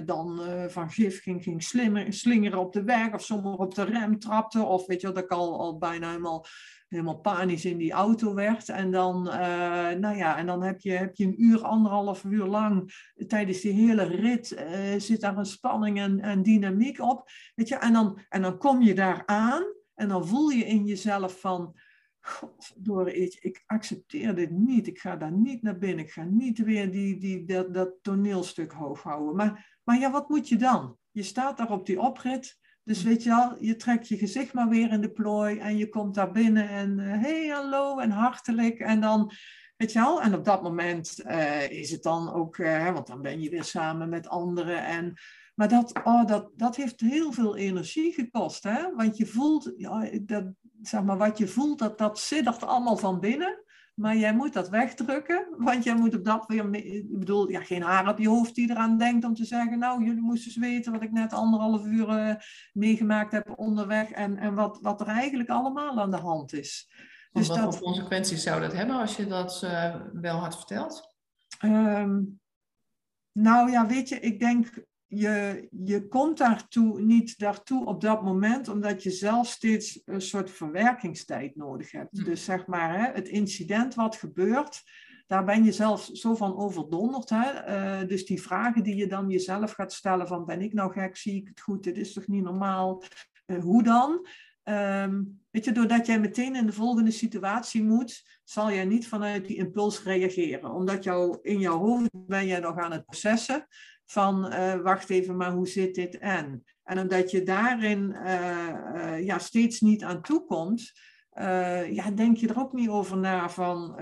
[0.04, 4.18] dan van gif ging, ging slimmer slingeren op de weg of sommigen op de rem
[4.18, 4.62] trapte.
[4.62, 6.44] Of weet je dat ik al, al bijna helemaal,
[6.88, 8.68] helemaal panisch in die auto werd.
[8.68, 12.44] En dan, uh, nou ja, en dan heb je, heb je een uur, anderhalf uur
[12.44, 12.92] lang
[13.26, 17.28] tijdens die hele rit uh, zit daar een spanning en, en dynamiek op.
[17.54, 19.62] Weet je, en dan, en dan kom je daar aan
[19.94, 21.76] en dan voel je in jezelf van...
[23.04, 24.86] Ik, ik accepteer dit niet.
[24.86, 26.04] Ik ga daar niet naar binnen.
[26.04, 29.36] Ik ga niet weer die, die, dat, dat toneelstuk hoog houden.
[29.36, 30.96] Maar, maar ja, wat moet je dan?
[31.14, 32.58] Je staat daar op die oprit.
[32.82, 35.88] Dus weet je al, je trekt je gezicht maar weer in de plooi en je
[35.88, 38.78] komt daar binnen en hé, uh, hey, hallo en hartelijk.
[38.78, 39.32] En dan,
[39.76, 40.22] Weet je wel?
[40.22, 43.64] En op dat moment eh, is het dan ook, uh, want dan ben je weer
[43.64, 44.84] samen met anderen.
[44.84, 45.14] En,
[45.54, 48.62] maar dat, oh, dat, dat heeft heel veel energie gekost.
[48.62, 48.94] Hè?
[48.94, 50.44] Want je voelt, ja, dat,
[50.82, 53.63] zeg maar, wat je voelt, dat, dat siddert allemaal van binnen.
[53.94, 57.82] Maar jij moet dat wegdrukken, want jij moet op dat weer, ik bedoel, ja, geen
[57.82, 60.92] haar op je hoofd die eraan denkt om te zeggen, nou, jullie moesten eens weten
[60.92, 62.34] wat ik net anderhalf uur uh,
[62.72, 66.90] meegemaakt heb onderweg en, en wat, wat er eigenlijk allemaal aan de hand is.
[67.32, 71.16] Dus wat voor consequenties zou dat hebben als je dat uh, wel had verteld?
[71.64, 72.40] Um,
[73.32, 78.68] nou ja, weet je, ik denk je, je komt daartoe, niet daartoe op dat moment,
[78.68, 82.18] omdat je zelf steeds een soort verwerkingstijd nodig hebt.
[82.18, 82.24] Hm.
[82.24, 84.82] Dus zeg maar, hè, het incident wat gebeurt,
[85.26, 87.30] daar ben je zelf zo van overdonderd.
[87.30, 87.68] Hè?
[88.02, 91.16] Uh, dus die vragen die je dan jezelf gaat stellen van ben ik nou gek,
[91.16, 93.02] zie ik het goed, dit is toch niet normaal,
[93.46, 94.26] uh, hoe dan?
[94.64, 99.46] Um, weet je, doordat jij meteen in de volgende situatie moet, zal jij niet vanuit
[99.46, 100.70] die impuls reageren.
[100.70, 103.66] Omdat jou, in jouw hoofd ben jij nog aan het processen
[104.06, 106.64] van uh, wacht even, maar hoe zit dit en?
[106.84, 110.92] En omdat je daarin uh, uh, ja, steeds niet aan toe komt,
[111.90, 113.94] ja, denk je er ook niet over na van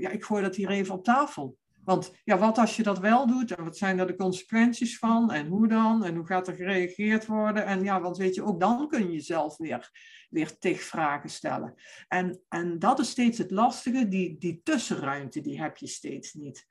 [0.00, 1.56] ja, ik gooi dat hier even op tafel.
[1.88, 5.32] Want ja, wat als je dat wel doet en wat zijn er de consequenties van
[5.32, 7.66] en hoe dan en hoe gaat er gereageerd worden?
[7.66, 9.90] En ja, want weet je, ook dan kun je jezelf weer,
[10.30, 11.74] weer tig vragen stellen.
[12.08, 16.66] En, en dat is steeds het lastige, die, die tussenruimte, die heb je steeds niet.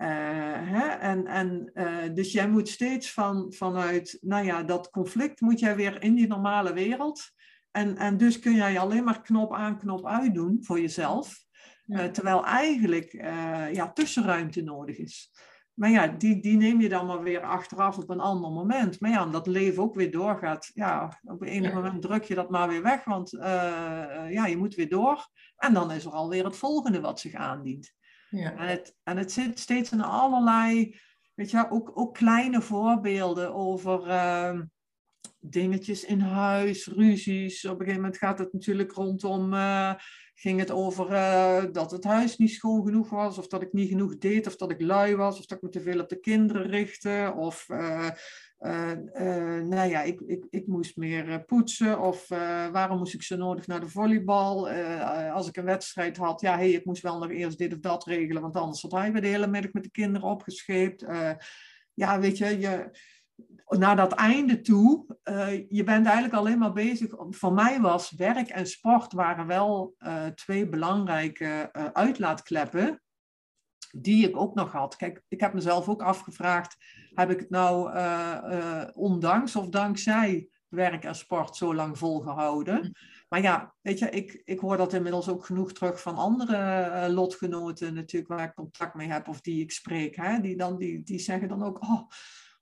[0.00, 0.06] Uh,
[0.70, 0.86] hè?
[0.86, 5.76] En, en, uh, dus jij moet steeds van, vanuit, nou ja, dat conflict moet jij
[5.76, 7.30] weer in die normale wereld.
[7.70, 11.44] En, en dus kun jij alleen maar knop aan, knop uit doen voor jezelf.
[11.84, 12.04] Ja.
[12.04, 13.12] Uh, terwijl eigenlijk
[13.72, 15.30] ja, tussenruimte nodig is.
[15.74, 19.00] Maar ja, die, die neem je dan maar weer achteraf op een ander moment.
[19.00, 21.76] Maar ja, omdat leven ook weer doorgaat, ja, op een enig ja.
[21.76, 23.30] moment druk je dat maar weer weg, want
[24.30, 25.28] ja, je moet weer door.
[25.56, 27.94] En dan is er alweer het volgende wat zich aandient.
[28.30, 28.56] Ja.
[28.56, 30.98] En, het, en het zit steeds in allerlei,
[31.34, 34.60] weet je, ook, ook kleine voorbeelden over uh,
[35.38, 37.64] dingetjes in huis, ruzies.
[37.64, 39.94] Op een gegeven moment gaat het natuurlijk rondom, uh,
[40.34, 43.88] ging het over uh, dat het huis niet schoon genoeg was, of dat ik niet
[43.88, 46.20] genoeg deed, of dat ik lui was, of dat ik me te veel op de
[46.20, 48.10] kinderen richtte, of uh,
[48.58, 53.66] nou ja, ik, ik, ik moest meer uh, poetsen of waarom moest ik zo nodig
[53.66, 54.68] naar de volleybal?
[55.30, 58.04] als ik een wedstrijd had, ja, hey, ik moest wel nog eerst dit of dat
[58.04, 61.06] regelen, want anders had hij weer de hele middag met de kinderen opgescheept.
[61.94, 62.90] ja, weet je, je,
[63.66, 65.06] naar dat einde toe,
[65.68, 67.14] je bent eigenlijk alleen maar bezig.
[67.30, 69.94] Voor mij was werk en sport waren wel
[70.34, 73.00] twee belangrijke uitlaatkleppen
[74.02, 74.96] die ik ook nog had.
[74.96, 76.76] Kijk, ik heb mezelf ook afgevraagd,
[77.14, 82.76] heb ik het nou uh, uh, ondanks of dankzij werk en sport zo lang volgehouden?
[82.76, 82.92] Mm.
[83.28, 87.14] Maar ja, weet je, ik, ik hoor dat inmiddels ook genoeg terug van andere uh,
[87.14, 90.16] lotgenoten natuurlijk waar ik contact mee heb of die ik spreek.
[90.16, 90.40] Hè?
[90.40, 92.08] Die, dan, die, die zeggen dan ook, oh,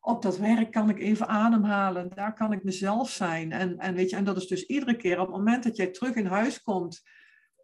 [0.01, 3.53] op dat werk kan ik even ademhalen, daar kan ik mezelf zijn.
[3.53, 5.87] En, en, weet je, en dat is dus iedere keer op het moment dat jij
[5.87, 7.03] terug in huis komt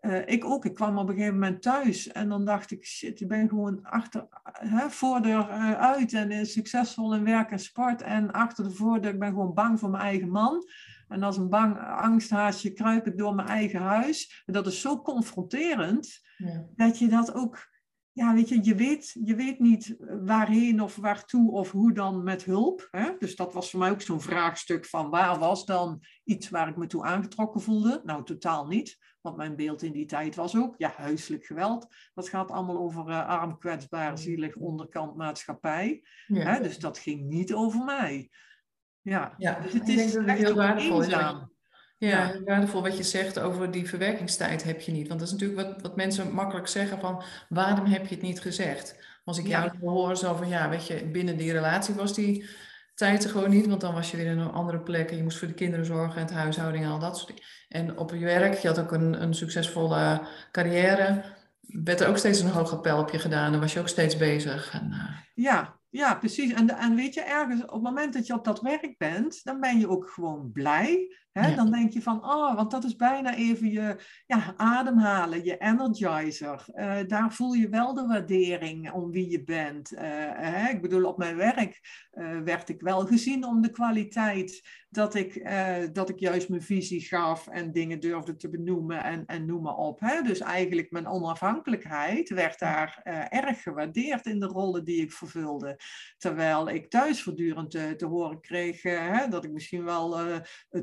[0.00, 0.64] uh, ik ook.
[0.64, 3.82] Ik kwam op een gegeven moment thuis en dan dacht ik, shit, ik ben gewoon
[3.82, 8.02] achter, hè, voordeur uh, uit en uh, succesvol in werk en sport.
[8.02, 10.64] En achter de voordeur, ik ben gewoon bang voor mijn eigen man.
[11.08, 14.42] En als een bang angsthaasje kruip ik door mijn eigen huis.
[14.46, 16.66] En dat is zo confronterend, ja.
[16.74, 17.68] dat je dat ook,
[18.12, 22.44] ja, weet je, je weet, je weet niet waarheen of waartoe of hoe dan met
[22.44, 22.88] hulp.
[22.90, 23.10] Hè?
[23.18, 26.76] Dus dat was voor mij ook zo'n vraagstuk van waar was dan iets waar ik
[26.76, 28.00] me toe aangetrokken voelde?
[28.04, 28.98] Nou, totaal niet.
[29.20, 31.94] Want mijn beeld in die tijd was ook, ja, huiselijk geweld.
[32.14, 36.04] Dat gaat allemaal over uh, arm, kwetsbaar, zielig, onderkant maatschappij.
[36.26, 36.42] Ja.
[36.42, 36.62] Hè?
[36.62, 38.30] Dus dat ging niet over mij.
[39.00, 41.02] Ja, ja dus het is echt heel waardevol.
[41.02, 41.50] Ja,
[42.08, 45.08] ja, waardevol wat je zegt over die verwerkingstijd heb je niet.
[45.08, 48.40] Want dat is natuurlijk wat, wat mensen makkelijk zeggen van, waarom heb je het niet
[48.40, 48.96] gezegd?
[49.24, 49.78] Als ik jou ja.
[49.80, 52.48] hoor zo van, ja, weet je, binnen die relatie was die
[52.94, 55.22] tijd er gewoon niet, want dan was je weer in een andere plek en je
[55.22, 57.42] moest voor de kinderen zorgen en het huishouding en al dat soort dingen.
[57.68, 61.24] En op je werk, je had ook een, een succesvolle carrière,
[61.60, 64.16] werd er ook steeds een hoger pijl op je gedaan en was je ook steeds
[64.16, 64.72] bezig.
[64.72, 65.16] En, uh...
[65.34, 66.52] Ja, ja, precies.
[66.52, 69.60] En, en weet je, ergens op het moment dat je op dat werk bent, dan
[69.60, 71.16] ben je ook gewoon blij.
[71.32, 71.48] Hè?
[71.48, 71.54] Ja.
[71.54, 76.64] Dan denk je van, oh, want dat is bijna even je ja, ademhalen, je energizer.
[76.74, 79.92] Uh, daar voel je wel de waardering om wie je bent.
[79.92, 80.00] Uh,
[80.34, 80.70] hè?
[80.70, 81.80] Ik bedoel, op mijn werk
[82.12, 85.50] uh, werd ik wel gezien om de kwaliteit dat ik,
[85.92, 89.76] dat ik juist mijn visie gaf en dingen durfde te benoemen en, en noem maar
[89.76, 90.00] op.
[90.00, 90.22] Hè?
[90.22, 95.78] Dus eigenlijk mijn onafhankelijkheid werd daar erg gewaardeerd in de rollen die ik vervulde.
[96.18, 100.10] Terwijl ik thuis voortdurend te, te horen kreeg hè, dat ik misschien wel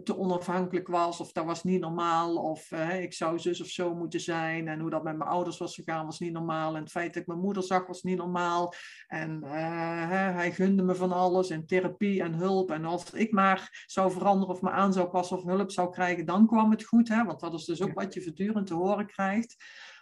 [0.03, 3.95] te onafhankelijk onafhankelijk was, of dat was niet normaal, of ik zou zus of zo
[3.95, 6.91] moeten zijn, en hoe dat met mijn ouders was gegaan was niet normaal, en het
[6.91, 8.73] feit dat ik mijn moeder zag was niet normaal,
[9.07, 14.11] en hij gunde me van alles, en therapie en hulp, en als ik maar zou
[14.11, 17.23] veranderen of me aan zou passen of hulp zou krijgen, dan kwam het goed, hè?
[17.23, 19.55] want dat is dus ook wat je voortdurend te horen krijgt.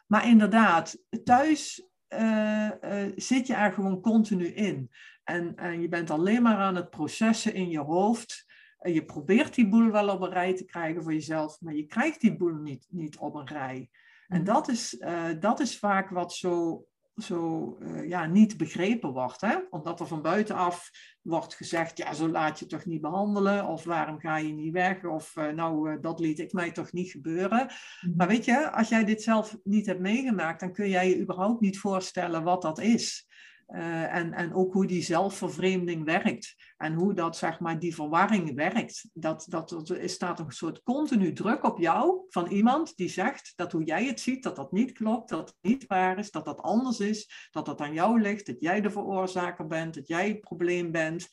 [0.08, 2.70] Maar inderdaad, thuis uh,
[3.16, 4.90] zit je er gewoon continu in.
[5.24, 8.45] En, en je bent alleen maar aan het processen in je hoofd.
[8.94, 12.22] Je probeert die boel wel op een rij te krijgen voor jezelf, maar je krijgt
[12.22, 13.90] die boel niet, niet op een rij.
[14.28, 14.54] En mhm.
[14.54, 19.42] dat is, uh, dat is vaak wat zo zo uh, ja, niet begrepen wordt.
[19.42, 19.56] Hè?
[19.70, 20.90] Omdat er van buitenaf
[21.22, 25.04] wordt gezegd, ja, zo laat je toch niet behandelen, of waarom ga je niet weg,
[25.04, 27.72] of uh, nou, dat liet ik mij toch niet gebeuren.
[28.02, 28.16] Mhm.
[28.16, 31.62] Maar weet je, als jij dit zelf niet hebt meegemaakt, dan kun jij je überhaupt
[31.62, 33.28] niet voorstellen wat dat is.
[33.68, 36.56] Uh, en, en ook hoe die zelfvervreemding werkt.
[36.78, 39.10] En hoe dat, zeg maar, die verwarring werkt.
[39.14, 43.72] Dat, dat, er staat een soort continu druk op jou van iemand die zegt dat
[43.72, 46.62] hoe jij het ziet, dat dat niet klopt, dat het niet waar is, dat dat
[46.62, 50.40] anders is, dat dat aan jou ligt, dat jij de veroorzaker bent, dat jij het
[50.40, 51.28] probleem bent.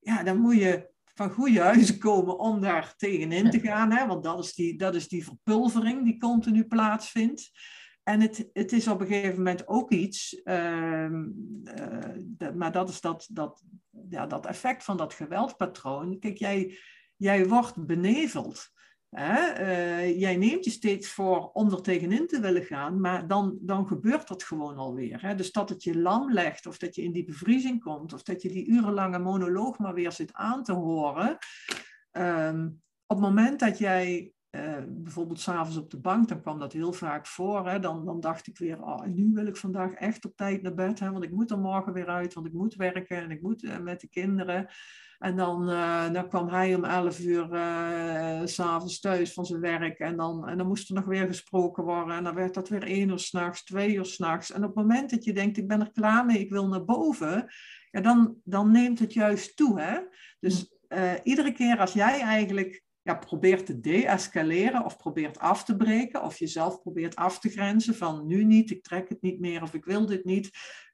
[0.00, 3.92] Ja, dan moet je van goede huizen komen om daar tegenin te gaan.
[3.92, 4.06] Hè?
[4.06, 7.50] Want dat is, die, dat is die verpulvering die continu plaatsvindt.
[8.08, 13.00] En het, het is op een gegeven moment ook iets, uh, uh, maar dat is
[13.00, 13.62] dat, dat,
[14.08, 16.18] ja, dat effect van dat geweldpatroon.
[16.18, 16.78] Kijk, jij,
[17.16, 18.70] jij wordt beneveld.
[19.08, 19.60] Hè?
[19.60, 23.86] Uh, jij neemt je steeds voor om er tegenin te willen gaan, maar dan, dan
[23.86, 25.22] gebeurt dat gewoon alweer.
[25.22, 25.34] Hè?
[25.34, 28.42] Dus dat het je lam legt, of dat je in die bevriezing komt, of dat
[28.42, 31.38] je die urenlange monoloog maar weer zit aan te horen.
[32.12, 36.72] Um, op het moment dat jij uh, bijvoorbeeld s'avonds op de bank, dan kwam dat
[36.72, 37.68] heel vaak voor.
[37.68, 37.78] Hè?
[37.78, 40.98] Dan, dan dacht ik weer, oh, nu wil ik vandaag echt op tijd naar bed,
[40.98, 41.10] hè?
[41.10, 43.78] want ik moet er morgen weer uit, want ik moet werken en ik moet uh,
[43.78, 44.68] met de kinderen.
[45.18, 47.48] En dan, uh, dan kwam hij om 11 uur
[48.44, 49.98] s'avonds thuis van zijn werk.
[49.98, 52.16] En dan, en dan moest er nog weer gesproken worden.
[52.16, 54.52] En dan werd dat weer één uur s'nachts, twee uur s'nachts.
[54.52, 56.84] En op het moment dat je denkt, ik ben er klaar mee, ik wil naar
[56.84, 57.52] boven.
[57.90, 59.80] Ja, dan, dan neemt het juist toe.
[59.80, 59.98] Hè?
[60.40, 65.76] Dus uh, iedere keer als jij eigenlijk ja, probeert te de-escaleren of probeert af te
[65.76, 69.62] breken of jezelf probeert af te grenzen van nu niet, ik trek het niet meer
[69.62, 70.50] of ik wil dit niet,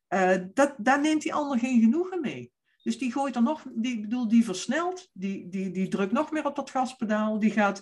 [0.08, 2.52] uh, dat, daar neemt die ander geen genoegen mee.
[2.82, 6.46] Dus die gooit er nog, die, bedoel, die versnelt, die, die, die drukt nog meer
[6.46, 7.80] op dat gaspedaal, die gaat.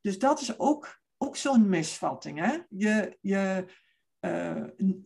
[0.00, 2.38] Dus dat is ook, ook zo'n misvatting.
[2.38, 2.58] Hè?
[2.68, 3.64] Je, je,
[4.20, 4.64] uh,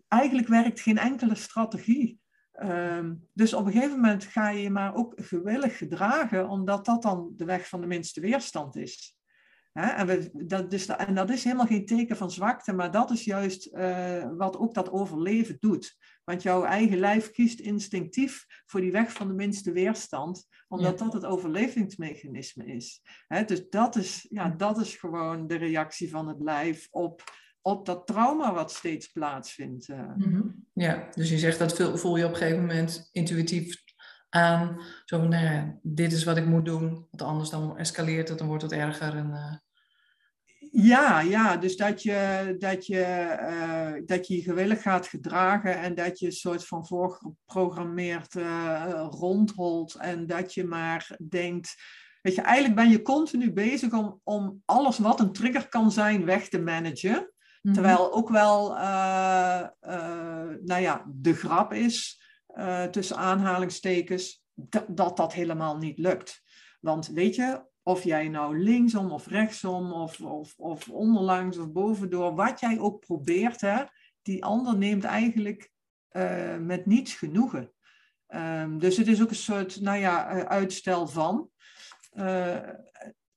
[0.08, 2.20] eigenlijk werkt geen enkele strategie
[2.56, 7.02] Ehm, dus op een gegeven moment ga je je maar ook gewillig gedragen, omdat dat
[7.02, 9.16] dan de weg van de minste weerstand is.
[9.72, 13.24] En, we, dat, dus, en, dat is helemaal geen teken van zwakte, maar dat is
[13.24, 15.96] juist uh, wat ook dat overleven doet.
[16.24, 21.12] Want jouw eigen lijf kiest instinctief voor die weg van de minste weerstand, omdat dat
[21.12, 23.02] het overlevingsmechanisme is.
[23.46, 27.22] Dus dat is, ja, dat is gewoon de reactie van het lijf op
[27.66, 29.88] op dat trauma wat steeds plaatsvindt.
[29.88, 30.40] Uh.
[30.72, 33.82] Ja, dus je zegt dat voel je op een gegeven moment intuïtief
[34.28, 34.80] aan.
[35.04, 38.38] Zo van, nou ja, dit is wat ik moet doen, want anders dan escaleert het,
[38.38, 39.16] dan wordt het erger.
[39.16, 39.54] En, uh...
[40.70, 45.94] Ja, ja, dus dat je, dat, je, uh, dat je je gewillig gaat gedragen en
[45.94, 48.34] dat je een soort van voorgeprogrammeerd
[49.10, 51.74] rondholt en dat je maar denkt,
[52.22, 56.24] weet je, eigenlijk ben je continu bezig om, om alles wat een trigger kan zijn
[56.24, 57.30] weg te managen.
[57.66, 57.74] Mhm.
[57.74, 62.22] Terwijl ook wel, uh, uh, nou ja, de grap is,
[62.54, 64.44] uh, tussen aanhalingstekens,
[64.88, 66.42] dat dat helemaal niet lukt.
[66.80, 72.34] Want weet je, of jij nou linksom of rechtsom of, of, of onderlangs of bovendoor,
[72.34, 73.84] wat jij ook probeert, hè,
[74.22, 75.70] die ander neemt eigenlijk
[76.58, 77.72] met niets genoegen.
[78.28, 81.50] Um, dus het is ook een soort, nou ja, uitstel van.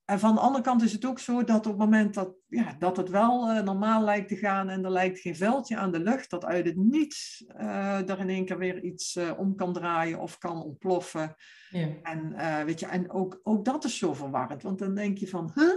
[0.10, 2.76] En van de andere kant is het ook zo dat op het moment dat, ja,
[2.80, 6.00] dat het wel uh, normaal lijkt te gaan en er lijkt geen veldje aan de
[6.00, 9.74] lucht, dat uit het niets uh, er in één keer weer iets uh, om kan
[9.74, 11.36] draaien of kan ontploffen.
[11.70, 11.88] Ja.
[12.02, 15.52] En, weet je, en ook, ook dat is zo verwarrend, want dan denk je van,
[15.56, 15.74] huh?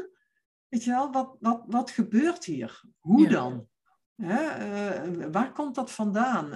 [0.69, 2.83] weet je wel, wat, wat, wat gebeurt hier?
[3.01, 3.29] Hoe ja.
[3.29, 3.67] dan?
[4.17, 5.31] Hè?
[5.31, 6.49] waar komt dat vandaan?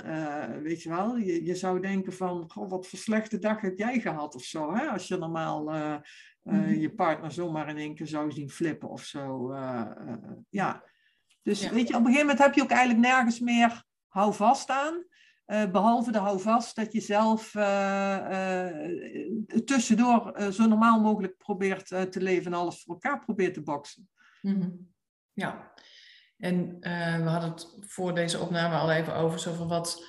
[0.63, 4.01] weet je wel, je, je zou denken van, goh, wat voor slechte dag heb jij
[4.01, 4.87] gehad of zo, hè?
[4.87, 5.73] als je normaal
[6.47, 9.53] uh, je partner zomaar in één keer zou zien flippen of zo.
[9.53, 10.15] Uh, uh,
[10.49, 10.85] ja.
[11.43, 11.71] Dus ja.
[11.71, 15.05] weet je, op een gegeven moment heb je ook eigenlijk nergens meer houvast aan.
[15.47, 17.51] behalve de houvast dat je zelf
[19.65, 24.09] tussendoor zo normaal mogelijk probeert te leven en alles voor elkaar probeert te boksen.
[24.43, 24.95] Mm -hmm.
[25.33, 25.73] Ja,
[26.37, 26.79] en
[27.23, 30.05] we hadden het voor deze opname al even over zo van wat,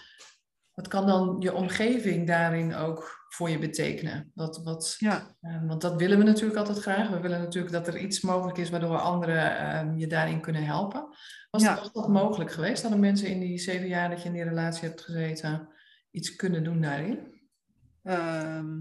[0.74, 4.32] wat kan dan je omgeving daarin ook voor je betekenen?
[4.34, 5.36] Wat, wat, ja.
[5.68, 7.10] want dat willen we natuurlijk altijd graag.
[7.10, 11.08] We willen natuurlijk dat er iets mogelijk is waardoor anderen ehm, je daarin kunnen helpen.
[11.50, 12.82] Was, dat, dat mogelijk geweest?
[12.82, 15.70] Hadden mensen in die zeven jaar dat je in die relatie hebt gezeten
[16.12, 17.36] iets kunnen doen daarin?
[18.04, 18.76] Ehm,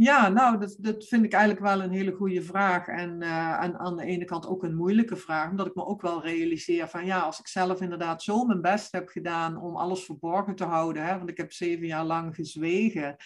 [0.00, 2.86] ja, nou, dat, dat vind ik eigenlijk wel een hele goede vraag.
[2.86, 6.02] En, uh, en aan de ene kant ook een moeilijke vraag, omdat ik me ook
[6.02, 10.04] wel realiseer van ja, als ik zelf inderdaad zo mijn best heb gedaan om alles
[10.04, 13.16] verborgen te houden, hè, want ik heb zeven jaar lang gezwegen.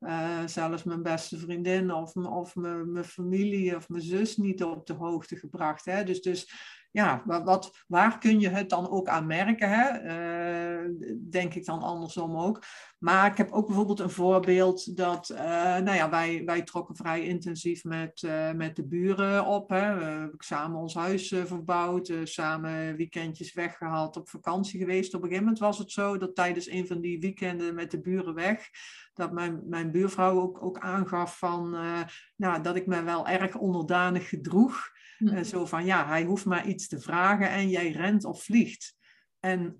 [0.00, 4.92] Uh, zelfs mijn beste vriendin of, of mijn familie of mijn zus niet op de
[4.92, 5.84] hoogte gebracht.
[5.84, 6.04] Hè.
[6.04, 6.52] Dus, dus
[6.92, 9.68] ja, wat, waar kun je het dan ook aan merken?
[9.68, 9.88] Hè?
[9.88, 10.90] Eh,
[11.30, 12.62] denk ik dan andersom ook.
[13.02, 15.38] Maar ik heb ook bijvoorbeeld een voorbeeld dat, uh,
[15.76, 19.68] nou ja, wij, wij trokken vrij intensief met, uh, met de buren op.
[19.68, 19.94] Hè.
[19.94, 25.14] We hebben samen ons huis verbouwd, samen weekendjes weggehaald, op vakantie geweest.
[25.14, 28.00] Op een gegeven moment was het zo dat tijdens een van die weekenden met de
[28.00, 28.68] buren weg,
[29.14, 31.70] dat mijn, mijn buurvrouw ook, ook aangaf van,
[32.36, 34.90] nou, dat ik me wel erg onderdanig gedroeg.
[35.18, 38.96] Uh, zo van, ja, hij hoeft maar iets te vragen en jij rent of vliegt.
[39.40, 39.76] En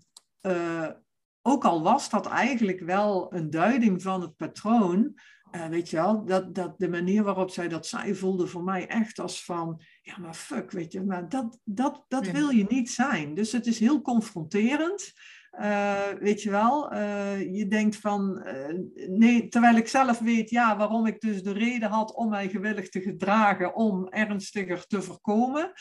[1.42, 5.14] ook al was dat eigenlijk wel een duiding van het patroon,
[5.52, 8.86] uh, weet je wel, dat, dat de manier waarop zij dat zei voelde voor mij
[8.86, 12.90] echt als van, ja maar fuck, weet je, maar dat, dat, dat wil je niet
[12.90, 13.34] zijn.
[13.34, 15.12] Dus het is heel confronterend.
[15.60, 18.78] Uh, weet je wel, uh, je denkt van, uh,
[19.08, 22.88] nee, terwijl ik zelf weet, ja, waarom ik dus de reden had om mij gewillig
[22.88, 25.72] te gedragen om ernstiger te voorkomen.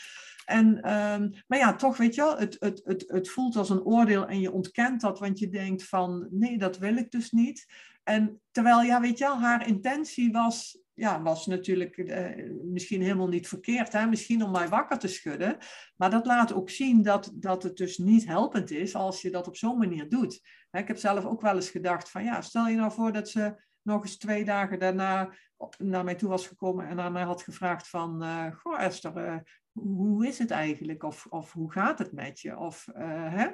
[0.44, 3.84] En, um, maar ja, toch weet je wel, het, het, het, het voelt als een
[3.84, 7.66] oordeel en je ontkent dat, want je denkt van, nee, dat wil ik dus niet.
[8.02, 13.28] En terwijl, ja, weet je wel, haar intentie was ja, was natuurlijk eh, misschien helemaal
[13.28, 13.92] niet verkeerd.
[13.92, 14.06] Hè?
[14.06, 15.56] Misschien om mij wakker te schudden.
[15.96, 19.46] Maar dat laat ook zien dat, dat het dus niet helpend is als je dat
[19.46, 20.40] op zo'n manier doet.
[20.70, 23.28] Hè, ik heb zelf ook wel eens gedacht van ja, stel je nou voor dat
[23.28, 25.34] ze nog eens twee dagen daarna
[25.78, 30.26] naar mij toe was gekomen en naar mij had gevraagd van, uh, goh Esther, hoe
[30.26, 31.02] is het eigenlijk?
[31.02, 32.58] Of, of hoe gaat het met je?
[32.58, 33.48] Of, uh, hè?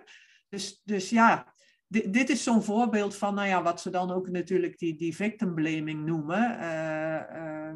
[0.49, 1.55] Dus, dus ja,
[1.89, 5.55] dit, is zo'n voorbeeld van, nou ja, wat ze dan ook natuurlijk die, die victim
[5.55, 6.59] blaming noemen.
[6.61, 7.75] Uh, uh,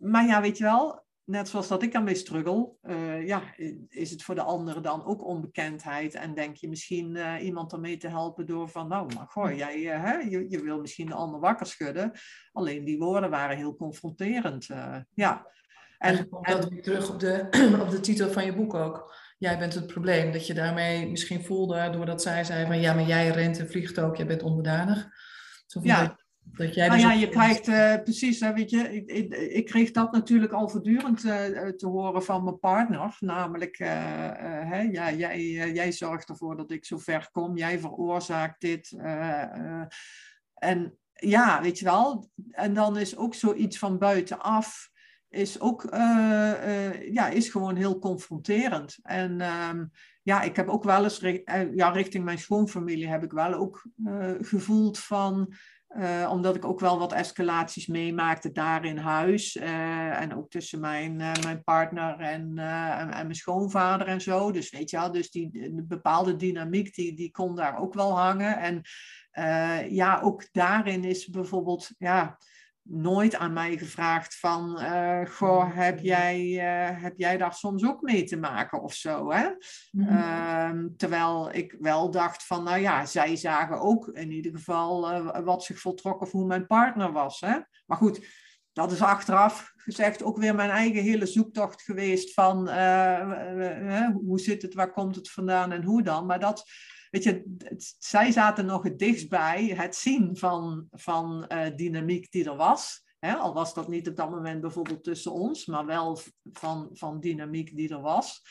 [0.00, 3.42] maar ja, weet je wel, net zoals dat ik ermee struggle, uh, ja,
[3.88, 6.14] is het voor de anderen dan ook onbekendheid.
[6.14, 10.14] En denk je misschien iemand ermee te helpen door van, nou, maar goh, jij, hè,
[10.14, 12.12] je, je wil misschien de ander wakker schudden.
[12.52, 14.66] Alleen die woorden waren heel confronterend.
[15.14, 15.46] ja.
[16.00, 17.46] En, komt dat weer terug op de,
[17.84, 20.32] op de titel van je boek ook jij bent het probleem.
[20.32, 23.98] Dat je daarmee misschien voelde, doordat zij zei van ja, maar jij rent en vliegt
[23.98, 25.08] ook, jij bent onderdanig.
[25.66, 26.18] Zo ja.
[26.42, 29.66] Dat, jij nou dus ja, je krijgt uh, precies, hè, weet je, ik, ik, ik,
[29.66, 33.16] kreeg dat natuurlijk al voortdurend uh, te horen van mijn partner.
[33.18, 33.88] Namelijk, uh,
[34.70, 38.96] hè, ja, jij, jij zorgt ervoor dat ik zo ver kom, jij veroorzaakt dit.
[40.54, 44.89] en ja, weet je wel, en dan is ook zoiets van buitenaf
[45.30, 48.98] is ook uh, uh, ja, is gewoon heel confronterend.
[49.02, 49.90] En um,
[50.22, 53.86] ja, ik heb ook wel eens uh, ja, richting mijn schoonfamilie heb ik wel ook
[54.40, 55.54] gevoeld van.
[56.28, 59.56] omdat ik ook wel wat escalaties meemaakte daar in huis.
[59.56, 64.52] en ook tussen mijn, mijn partner en, en, en, mijn schoonvader en zo.
[64.52, 68.58] Dus weet je wel, dus die bepaalde dynamiek die, die kon daar ook wel hangen.
[68.58, 68.82] En
[69.90, 71.90] ja, ook daarin is bijvoorbeeld.
[71.98, 72.38] Ja,
[72.90, 78.02] nooit aan mij gevraagd van, uh, goh, heb jij, uh, heb jij daar soms ook
[78.02, 79.48] mee te maken of zo, hè?
[79.90, 80.16] Mm-hmm.
[80.16, 85.38] Uh, terwijl ik wel dacht van, nou ja, zij zagen ook in ieder geval uh,
[85.44, 87.58] wat zich voltrok of hoe mijn partner was, hè?
[87.86, 88.26] Maar goed,
[88.72, 92.68] dat is achteraf gezegd ook weer mijn eigen hele zoektocht geweest van,
[94.12, 96.26] hoe zit het, waar komt het vandaan en hoe dan?
[96.26, 96.64] Maar dat
[97.10, 97.56] weet je,
[97.98, 103.04] zij zaten nog het dichtst bij het zien van, van uh, dynamiek die er was.
[103.18, 103.34] Hè?
[103.34, 106.18] Al was dat niet op dat moment bijvoorbeeld tussen ons, maar wel
[106.52, 108.42] van, van dynamiek die er was.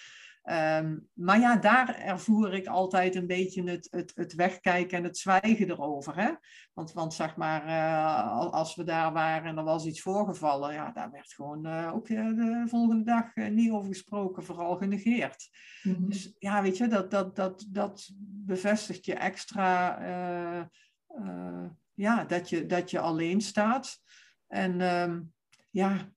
[0.43, 5.17] Um, maar ja, daar ervoer ik altijd een beetje het, het, het wegkijken en het
[5.17, 6.15] zwijgen erover.
[6.15, 6.31] Hè?
[6.73, 10.91] Want, want zeg maar, uh, als we daar waren en er was iets voorgevallen, ja,
[10.91, 15.49] daar werd gewoon uh, ook uh, de volgende dag niet over gesproken, vooral genegeerd.
[15.83, 16.09] Mm -hmm.
[16.09, 18.09] Dus ja, weet je, dat, dat, dat, dat
[18.45, 19.99] bevestigt je extra,
[21.93, 24.01] ja, dat je, dat je alleen staat.
[24.47, 25.33] En um,
[25.69, 26.11] ja,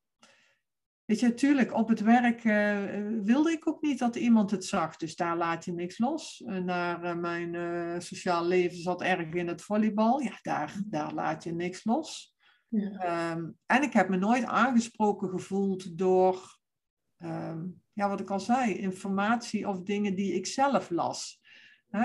[1.12, 4.96] Weet je, natuurlijk, op het werk uh, wilde ik ook niet dat iemand het zag.
[4.96, 6.42] Dus daar laat je niks los.
[6.46, 10.20] Uh, naar uh, mijn sociaal leven zat erg in het volleybal.
[10.20, 12.34] Ja, daar, daar laat je niks los.
[12.68, 13.32] Ja.
[13.32, 16.58] Um, en ik heb me nooit aangesproken gevoeld door,
[17.18, 21.40] um, ja, wat ik al zei, informatie of dingen die ik zelf las.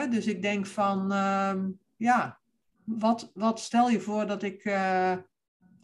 [0.10, 2.40] dus ik denk van, um, ja,
[2.84, 4.64] wat, wat stel je voor dat ik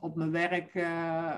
[0.03, 0.87] op mijn werk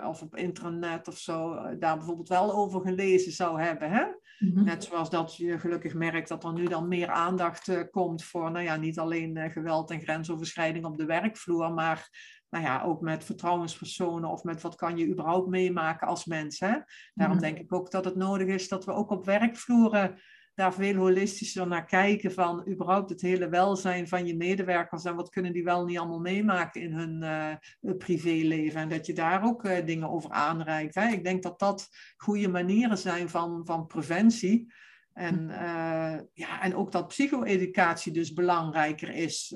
[0.05, 3.91] of op internet of zo daar bijvoorbeeld wel over gelezen zou hebben.
[3.91, 4.03] Hè?
[4.39, 4.63] Mhm.
[4.63, 8.66] Net zoals dat je gelukkig merkt dat er nu dan meer aandacht komt voor, nou
[8.66, 12.09] ja, niet alleen geweld en grensoverschrijding op de werkvloer, maar
[12.49, 16.59] nou ja, ook met vertrouwenspersonen of met wat kan je überhaupt meemaken als mens.
[16.59, 16.74] Hè?
[17.13, 17.45] Daarom mhm.
[17.45, 20.20] denk ik ook dat het nodig is dat we ook op werkvloeren
[20.56, 25.30] daar veel holistischer naar kijken van überhaupt het hele welzijn van je medewerkers en wat
[25.30, 29.66] kunnen die wel niet allemaal meemaken in hun uh, privéleven en dat je daar ook
[29.66, 30.95] uh, dingen over aanreikt.
[30.95, 31.08] Hè?
[31.08, 31.88] Ik denk dat dat
[32.18, 34.74] goede manieren zijn van, van preventie.
[35.14, 39.56] En, uh, ja, en ook dat psycho-educatie dus belangrijker is.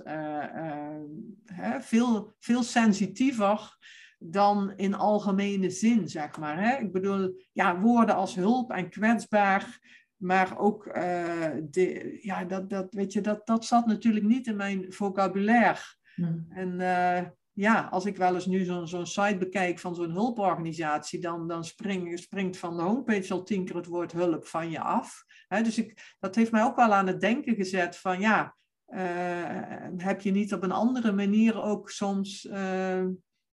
[1.45, 1.81] hè?
[1.81, 3.77] Veel, veel sensitiever
[4.19, 6.61] dan in algemene zin, zeg maar.
[6.61, 6.77] Hè?
[6.77, 9.79] Ik bedoel, ja, woorden als hulp en kwetsbaar
[10.19, 10.93] maar ook, uh,
[11.61, 15.81] de, ja, dat, dat, weet je, dat, dat zat natuurlijk niet in mijn vocabulaire.
[16.15, 16.45] Hmm.
[16.49, 21.19] En uh, ja, als ik wel eens nu zo'n zo'n site bekijk van zo'n hulporganisatie,
[21.19, 24.79] dan, dan spring, springt van de homepage al tien keer het woord hulp van je
[24.79, 25.23] af.
[25.47, 28.55] dus ik, dat heeft mij ook wel aan het denken gezet van ja,
[28.87, 28.99] uh,
[29.97, 32.47] heb je niet op een andere manier ook soms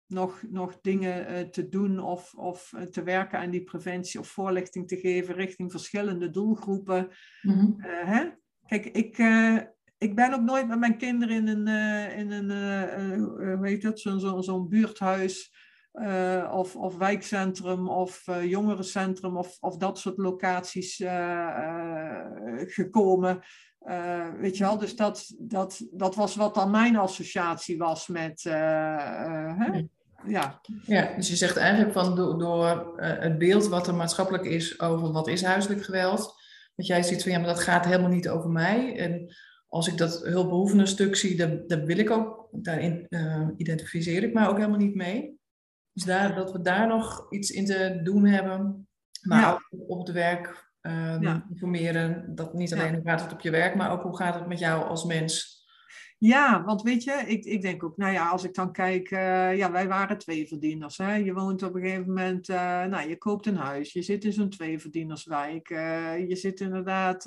[0.06, 4.28] nog, nog dingen uh, te doen of, of uh, te werken aan die preventie of
[4.28, 7.08] voorlichting te geven richting verschillende doelgroepen.
[7.42, 7.76] Mm -hmm.
[7.78, 8.30] uh, hè?
[8.66, 9.18] Kijk, ik,
[9.98, 11.66] ik ben ook nooit met mijn kinderen in een,
[12.16, 12.50] in een
[13.56, 15.54] hoe heet dat, zo'n zo, zo buurthuis
[16.50, 20.96] of, of wijkcentrum of jongerencentrum of, of dat soort locaties
[22.56, 23.40] gekomen.
[24.38, 28.42] weet je wel, dus dat, dat, dat was wat dan mijn associatie was met.
[28.42, 29.86] Hè?
[30.28, 30.60] Ja.
[30.86, 34.80] ja, dus je zegt eigenlijk van door, door uh, het beeld wat er maatschappelijk is
[34.80, 36.34] over wat is huiselijk geweld,
[36.74, 38.96] dat jij ziet van ja, maar dat gaat helemaal niet over mij.
[38.98, 39.34] En
[39.68, 44.46] als ik dat hulpbehoevende stuk zie, dan, wil ik ook, daarin uh, identificeer ik mij
[44.46, 45.38] ook helemaal niet mee.
[45.92, 48.88] Dus daar, dat we daar nog iets in te doen hebben,
[49.22, 49.52] maar ja.
[49.52, 51.46] ook op het werk uh, ja.
[51.50, 54.46] informeren, dat niet alleen hoe gaat het op je werk, maar ook hoe gaat het
[54.46, 55.55] met jou als mens.
[56.18, 59.56] Ja, want weet je, ik, ik denk ook, nou ja, als ik dan kijk, uh,
[59.56, 60.96] ja, wij waren twee verdieners.
[60.96, 61.14] Hè?
[61.14, 64.32] Je woont op een gegeven moment, uh, nou, je koopt een huis, je zit in
[64.32, 67.24] zo'n tweeverdienerswijk, uh, je zit inderdaad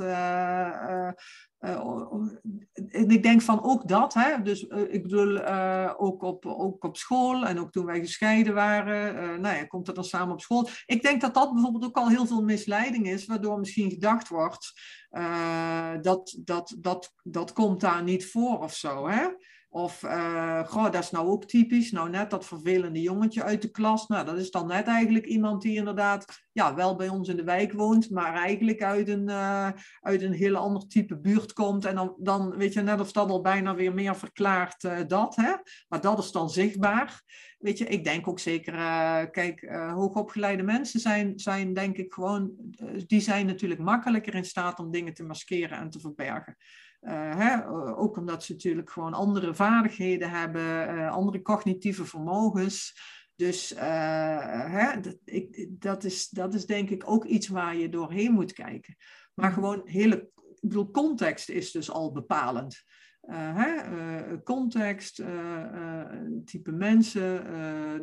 [1.59, 4.41] en ik denk van ook dat, hè?
[4.41, 8.53] dus uh, ik bedoel uh, ook, op, ook op school en ook toen wij gescheiden
[8.53, 10.69] waren, nou ja, komt dat dan samen op school.
[10.85, 14.81] Ik denk dat dat bijvoorbeeld ook al heel veel misleiding is, waardoor misschien gedacht wordt
[16.01, 19.07] dat, dat, dat, dat komt daar niet voor of zo.
[19.07, 19.27] Hè?
[19.71, 21.91] Of, uh, goh, dat is nou ook typisch.
[21.91, 24.07] Nou, net dat vervelende jongetje uit de klas.
[24.07, 27.43] Nou, dat is dan net eigenlijk iemand die inderdaad ja, wel bij ons in de
[27.43, 29.69] wijk woont, maar eigenlijk uit een, uh,
[30.01, 31.85] uit een heel ander type buurt komt.
[31.85, 35.35] En dan, dan weet je, net of dat al bijna weer meer verklaart uh, dat.
[35.35, 35.53] Hè?
[35.87, 37.21] Maar dat is dan zichtbaar.
[37.59, 38.73] Weet je, ik denk ook zeker,
[39.29, 42.51] kijk, hoogopgeleide mensen zijn, zijn denk ik gewoon,
[43.07, 46.55] die zijn natuurlijk makkelijker in staat om dingen te maskeren en te verbergen.
[47.01, 52.99] Uh, hè, ook omdat ze natuurlijk gewoon andere vaardigheden hebben, uh, andere cognitieve vermogens.
[53.35, 58.31] Dus hè, dat, ik, dat, is, dat is denk ik ook iets waar je doorheen
[58.31, 58.95] moet kijken.
[59.33, 62.83] Maar gewoon hele, ik bedoel, context is dus al bepalend.
[63.29, 63.91] Uh, hè,
[64.31, 65.27] uh, context, uh,
[66.45, 67.43] type mensen,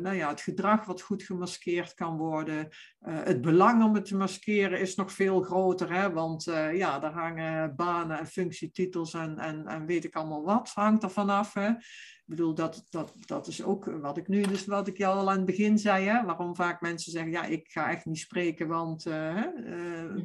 [0.01, 2.67] nou ja, het gedrag wat goed gemaskeerd kan worden.
[3.03, 7.75] het belang om het te maskeren is nog veel groter, hè, want ja, daar hangen
[7.75, 11.53] banen en functietitels en, en, en weet ik allemaal wat, hangt er vanaf.
[11.53, 11.69] Hè.
[11.69, 15.29] Ik bedoel, dat, dat, dat is ook wat ik nu, dus wat ik jou al
[15.29, 18.67] aan het begin zei, hè, waarom vaak mensen zeggen, ja, ik ga echt niet spreken,
[18.67, 19.03] want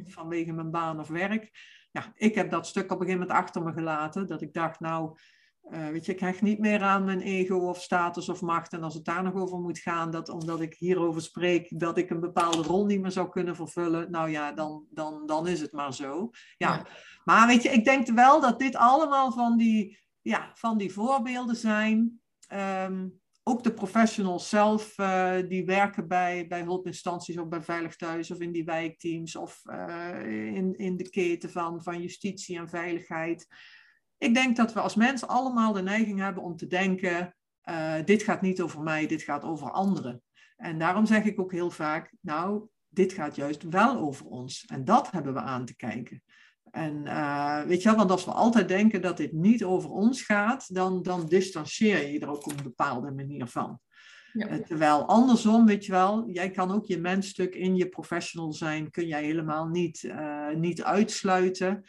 [0.05, 1.51] vanwege mijn baan of werk
[1.93, 4.27] ja, ik heb dat stuk op een gegeven moment achter me gelaten.
[4.27, 5.17] Dat ik dacht, nou,
[5.69, 8.73] uh, weet je, ik hecht niet meer aan mijn ego of status of macht.
[8.73, 12.09] En als het daar nog over moet gaan, dat omdat ik hierover spreek, dat ik
[12.09, 14.11] een bepaalde rol niet meer zou kunnen vervullen.
[14.11, 16.29] Nou ja, dan, dan, dan is het maar zo.
[16.57, 16.85] Ja.
[17.23, 21.55] Maar weet je, ik denk wel dat dit allemaal van die, ja, van die voorbeelden
[21.55, 22.21] zijn.
[22.53, 28.31] Um, ook de professionals zelf, uh, die werken bij, bij hulpinstanties of bij Veilig Thuis
[28.31, 33.47] of in die wijkteams of uh, in, in de keten van, van justitie en veiligheid.
[34.17, 37.35] Ik denk dat we als mensen allemaal de neiging hebben om te denken,
[37.69, 40.21] uh, dit gaat niet over mij, dit gaat over anderen.
[40.55, 44.65] En daarom zeg ik ook heel vaak, nou, dit gaat juist wel over ons.
[44.65, 46.23] En dat hebben we aan te kijken.
[46.75, 50.21] En uh, weet je wel, want als we altijd denken dat dit niet over ons
[50.21, 53.79] gaat, dan, dan distancieer je er ook op een bepaalde manier van.
[54.33, 54.49] Ja.
[54.49, 58.91] Uh, terwijl andersom, weet je wel, jij kan ook je mensstuk in je professional zijn,
[58.91, 61.83] kun jij helemaal niet, uh, niet uitsluiten.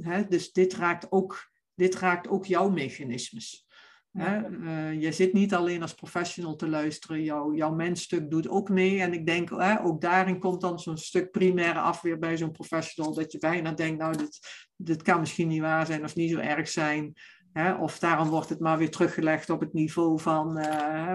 [0.00, 0.26] Hè?
[0.28, 3.66] Dus dit raakt ook dit raakt ook jouw mechanismes.
[4.12, 4.48] Ja.
[4.48, 9.00] Uh, je zit niet alleen als professional te luisteren, jouw, jouw mensstuk doet ook mee.
[9.00, 9.52] En ik denk,
[9.82, 13.98] ook daarin komt dan zo'n stuk primaire afweer bij zo'n professional, dat je bijna denkt,
[13.98, 14.38] nou, dit,
[14.76, 17.12] dit kan misschien niet waar zijn of niet zo erg zijn.
[17.52, 17.74] Hè?
[17.74, 20.64] Of daarom wordt het maar weer teruggelegd op het niveau van uh,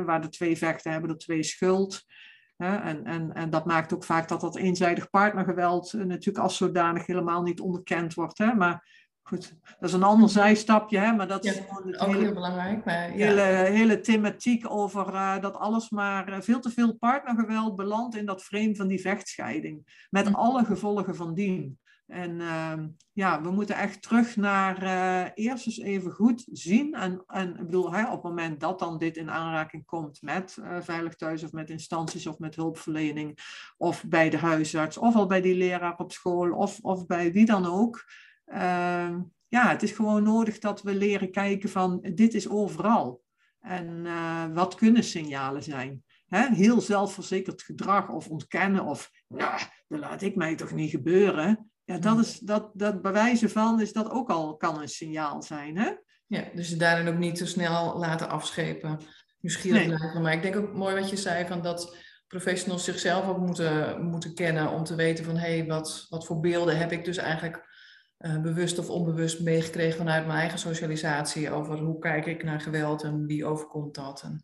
[0.05, 2.05] waar de twee vechten hebben, de twee schuld.
[2.57, 7.05] En, en, en dat maakt ook vaak dat dat eenzijdig partnergeweld uh, natuurlijk als zodanig
[7.05, 8.37] helemaal niet onderkend wordt.
[8.37, 8.53] Hè?
[8.53, 11.11] Maar goed, dat is een ander zijstapje, hè?
[11.13, 12.85] maar dat ja, is gewoon ook hele, heel belangrijk.
[12.85, 13.27] Maar, ja.
[13.27, 18.25] hele, hele thematiek over uh, dat alles maar uh, veel te veel partnergeweld belandt in
[18.25, 20.05] dat frame van die vechtscheiding.
[20.09, 20.35] Met mm.
[20.35, 21.79] alle gevolgen van dien.
[22.07, 22.73] En uh,
[23.13, 26.93] ja, we moeten echt terug naar uh, eerst eens even goed zien.
[26.93, 30.57] En, en ik bedoel, hè, op het moment dat dan dit in aanraking komt met
[30.79, 33.39] Veilig Thuis of met instanties of met hulpverlening
[33.77, 37.45] of bij de huisarts of al bij die leraar op school of, of bij wie
[37.45, 38.05] dan ook.
[38.47, 39.15] Uh,
[39.47, 43.21] ja, het is gewoon nodig dat we leren kijken van dit is overal.
[43.59, 46.03] En uh, wat kunnen signalen zijn?
[46.29, 51.71] Heel zelfverzekerd gedrag of ontkennen of ja, dat laat ik mij toch niet gebeuren.
[51.83, 55.77] Ja, dat, is, dat, dat bewijzen van is dat ook al kan een signaal zijn.
[55.77, 55.91] Hè?
[56.25, 58.99] Ja, dus daarin ook niet te snel laten afschepen.
[59.39, 59.95] Nieuwsgierig nee.
[59.95, 60.21] blijven.
[60.21, 64.33] Maar ik denk ook mooi wat je zei van dat professionals zichzelf ook moeten, moeten
[64.33, 67.66] kennen om te weten van hé, hey, wat, wat voor beelden heb ik dus eigenlijk
[68.19, 73.03] uh, bewust of onbewust meegekregen vanuit mijn eigen socialisatie over hoe kijk ik naar geweld
[73.03, 74.21] en wie overkomt dat.
[74.21, 74.43] En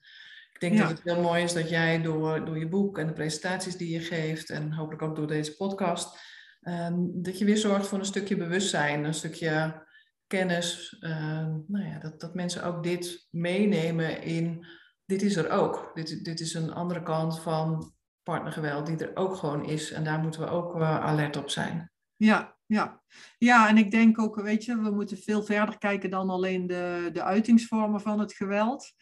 [0.53, 0.79] ik denk ja.
[0.79, 3.93] dat het heel mooi is dat jij door, door je boek en de presentaties die
[3.93, 6.19] je geeft en hopelijk ook door deze podcast,
[6.61, 9.83] um, dat je weer zorgt voor een stukje bewustzijn, een stukje
[10.27, 10.97] kennis.
[10.99, 14.65] Uh, nou ja, dat, dat mensen ook dit meenemen in,
[15.05, 15.91] dit is er ook.
[15.93, 17.93] Dit, dit is een andere kant van
[18.23, 21.91] partnergeweld die er ook gewoon is en daar moeten we ook uh, alert op zijn.
[22.15, 23.01] Ja, ja.
[23.37, 27.09] ja, en ik denk ook, weet je, we moeten veel verder kijken dan alleen de,
[27.13, 28.93] de uitingsvormen van het geweld.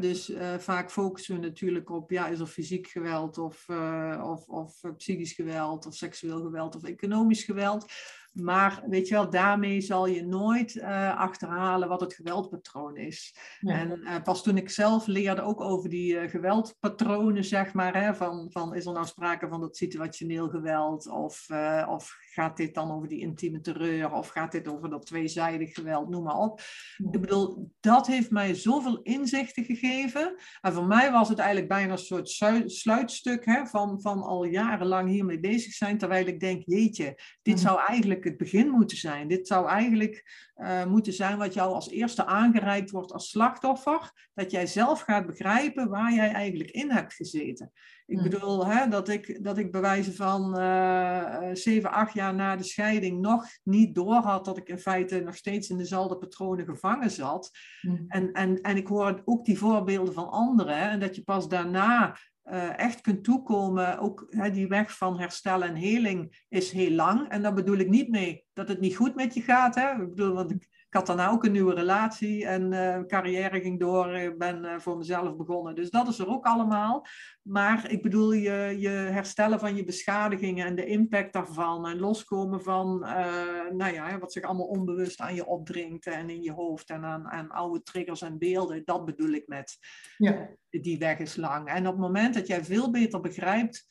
[0.00, 4.46] Dus uh, vaak focussen we natuurlijk op, ja, is er fysiek geweld of, uh, of,
[4.46, 7.92] of psychisch geweld of seksueel geweld of economisch geweld.
[8.36, 13.36] Maar weet je wel, daarmee zal je nooit uh, achterhalen wat het geweldpatroon is.
[13.60, 13.74] Ja.
[13.78, 18.14] En uh, pas toen ik zelf leerde ook over die uh, geweldpatronen, zeg maar, hè,
[18.14, 21.46] van, van is er nou sprake van dat situationeel geweld of,
[21.88, 26.08] of gaat dit dan over die intieme terreur of gaat dit over dat tweezijdig geweld,
[26.08, 26.60] noem maar op.
[26.96, 27.08] Ja.
[27.10, 30.34] Ik bedoel, dat heeft mij zoveel inzichten gegeven.
[30.60, 32.28] En voor mij was het eigenlijk bijna een soort
[32.66, 37.80] sluitstuk hè, van, van al jarenlang hiermee bezig zijn, terwijl ik denk, jeetje, dit zou
[37.80, 39.28] eigenlijk het begin moeten zijn.
[39.28, 44.28] Dit zou eigenlijk uh, moeten zijn wat jou als eerste aangereikt wordt als slachtoffer.
[44.34, 47.72] Dat jij zelf gaat begrijpen waar jij eigenlijk in hebt gezeten.
[48.06, 52.64] Ik bedoel, hè, dat, ik, dat ik bewijzen van uh, 7, 8 jaar na de
[52.64, 57.10] scheiding nog niet door had dat ik in feite nog steeds in dezelfde patronen gevangen
[57.10, 57.50] zat.
[57.82, 58.04] Mm.
[58.08, 60.76] En, en, en ik hoor ook die voorbeelden van anderen.
[60.76, 62.16] En dat je pas daarna
[62.50, 63.98] uh, echt kunt toekomen.
[63.98, 67.28] Ook hè, die weg van herstel en heling is heel lang.
[67.28, 69.74] En daar bedoel ik niet mee dat het niet goed met je gaat.
[69.74, 69.90] Hè?
[69.90, 73.80] Ik bedoel, want ik, ik had daarna ook een nieuwe relatie en uh, carrière ging
[73.80, 74.16] door.
[74.16, 75.74] Ik ben uh, voor mezelf begonnen.
[75.74, 77.06] Dus dat is er ook allemaal.
[77.42, 81.86] Maar ik bedoel, je, je herstellen van je beschadigingen en de impact daarvan.
[81.86, 86.42] En loskomen van, uh, nou ja, wat zich allemaal onbewust aan je opdringt en in
[86.42, 86.90] je hoofd.
[86.90, 88.82] En aan, aan oude triggers en beelden.
[88.84, 89.78] Dat bedoel ik met
[90.16, 90.48] ja.
[90.70, 91.68] die weg is lang.
[91.68, 93.88] En op het moment dat jij veel beter begrijpt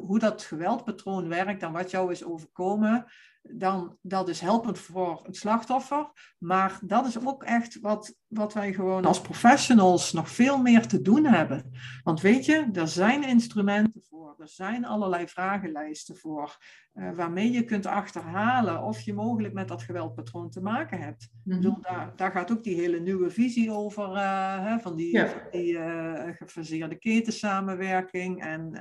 [0.00, 3.06] hoe dat geweldpatroon werkt en wat jou is overkomen
[3.52, 6.34] dan dat is helpend voor het slachtoffer.
[6.38, 11.02] Maar dat is ook echt wat, wat wij gewoon als professionals nog veel meer te
[11.02, 11.72] doen hebben.
[12.02, 16.56] Want weet je, er zijn instrumenten voor, er zijn allerlei vragenlijsten voor,
[16.94, 21.28] uh, waarmee je kunt achterhalen of je mogelijk met dat geweldpatroon te maken hebt.
[21.44, 21.78] Mm -hmm.
[21.80, 25.48] daar, daar gaat ook die hele nieuwe visie over, uh, hè, van die, ja.
[25.50, 28.80] die uh, gefaseerde ketensamenwerking en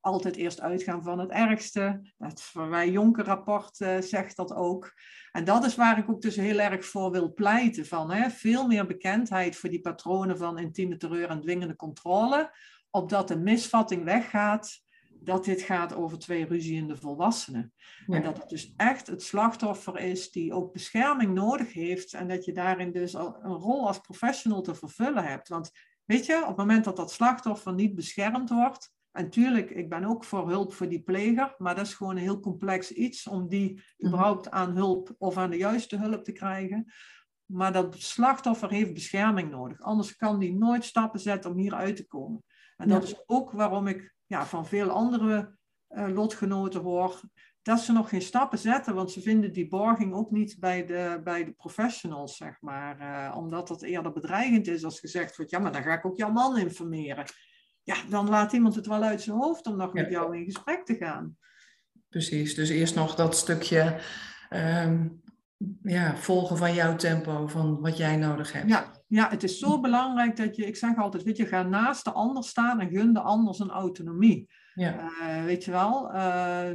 [0.00, 2.00] altijd eerst uitgaan van het ergste.
[2.18, 4.92] Het Verwij Jonker rapport zegt dat ook.
[5.36, 7.86] En dat is waar ik ook dus heel erg voor wil pleiten.
[7.86, 12.50] Van, hè, veel meer bekendheid voor die patronen van intieme terreur en dwingende controle.
[12.90, 14.80] Opdat de misvatting weggaat
[15.20, 17.72] dat dit gaat over twee ruziende volwassenen.
[18.06, 18.16] Ja.
[18.16, 22.14] En dat het dus echt het slachtoffer is die ook bescherming nodig heeft.
[22.14, 25.48] En dat je daarin dus een rol als professional te vervullen hebt.
[25.48, 25.70] Want
[26.04, 30.04] weet je, op het moment dat dat slachtoffer niet beschermd wordt, en tuurlijk, ik ben
[30.04, 33.48] ook voor hulp voor die pleger, maar dat is gewoon een heel complex iets om
[33.48, 34.06] die mhm.
[34.06, 36.92] überhaupt aan hulp of aan de juiste hulp te krijgen.
[37.44, 41.96] Maar dat slachtoffer heeft bescherming nodig, anders kan die nooit stappen zetten om hier uit
[41.96, 42.44] te komen.
[42.76, 43.14] En dat ja.
[43.14, 45.56] is ook waarom ik ja, van veel andere
[45.88, 47.20] uh, lotgenoten hoor
[47.62, 51.20] dat ze nog geen stappen zetten, want ze vinden die borging ook niet bij de,
[51.24, 53.00] bij de professionals, zeg maar.
[53.00, 56.16] Uh, omdat het eerder bedreigend is als gezegd wordt, ja, maar dan ga ik ook
[56.16, 57.24] jouw man informeren.
[57.86, 60.84] Ja, dan laat iemand het wel uit zijn hoofd om nog met jou in gesprek
[60.84, 61.36] te gaan.
[62.08, 64.00] Precies, dus eerst nog dat stukje
[64.50, 65.22] um,
[65.82, 68.68] ja, volgen van jouw tempo, van wat jij nodig hebt.
[68.68, 72.04] Ja, ja, het is zo belangrijk dat je, ik zeg altijd, weet je, ga naast
[72.04, 74.50] de ander staan en gun de ander zijn autonomie.
[74.74, 75.00] Ja.
[75.00, 76.70] Uh, weet je wel, uh,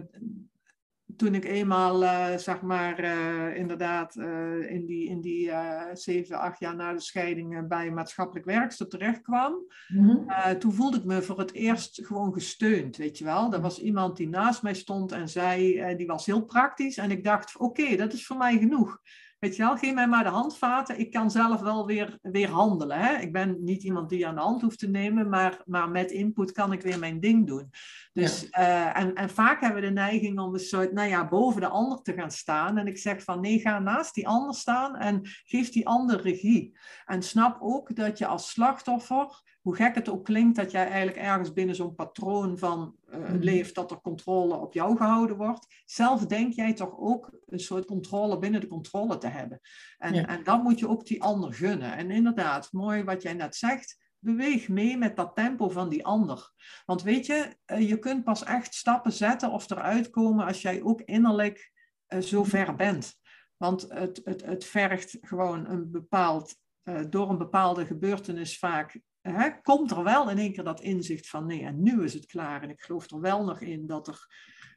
[1.21, 5.51] toen ik eenmaal, uh, zeg maar, uh, inderdaad uh, in die, in die
[5.93, 9.53] zeven, acht jaar na de scheiding bij maatschappelijk werkster terecht kwam,
[9.87, 10.59] mm -hmm.
[10.59, 13.53] toen voelde ik me voor het eerst gewoon gesteund, weet je wel.
[13.53, 16.97] Er was iemand die naast mij stond en zei, die was heel praktisch.
[16.97, 18.99] En ik dacht, oké, dat is voor mij genoeg.
[19.41, 20.99] Weet je wel, geef mij maar de handvaten.
[20.99, 22.99] Ik kan zelf wel weer, weer handelen.
[22.99, 23.17] Hè?
[23.21, 26.51] Ik ben niet iemand die aan de hand hoeft te nemen, maar, maar met input
[26.51, 27.69] kan ik weer mijn ding doen.
[28.13, 31.61] Dus, uh, en, en vaak hebben we de neiging om een soort, nou ja, boven
[31.61, 32.77] de ander te gaan staan.
[32.77, 36.77] En ik zeg van, nee, ga naast die ander staan en geef die ander regie.
[37.05, 41.17] En snap ook dat je als slachtoffer hoe gek het ook klinkt dat jij eigenlijk
[41.17, 45.81] ergens binnen zo'n patroon van uh, leeft dat er controle op jou gehouden wordt.
[45.85, 49.59] Zelf denk jij toch ook een soort controle binnen de controle te hebben.
[49.97, 50.27] En, ja.
[50.27, 51.97] en dat moet je ook die ander gunnen.
[51.97, 54.09] En inderdaad, mooi wat jij net zegt.
[54.19, 56.51] Beweeg mee met dat tempo van die ander.
[56.85, 60.81] Want weet je, uh, je kunt pas echt stappen zetten of eruit komen als jij
[60.83, 61.71] ook innerlijk
[62.07, 63.15] uh, zo ver bent.
[63.57, 66.55] Want het, het, het vergt gewoon een bepaald,
[67.09, 71.45] door een bepaalde gebeurtenis vaak hè, komt er wel in één keer dat inzicht van
[71.45, 72.63] nee, en nu is het klaar.
[72.63, 74.27] En ik geloof er wel nog in dat er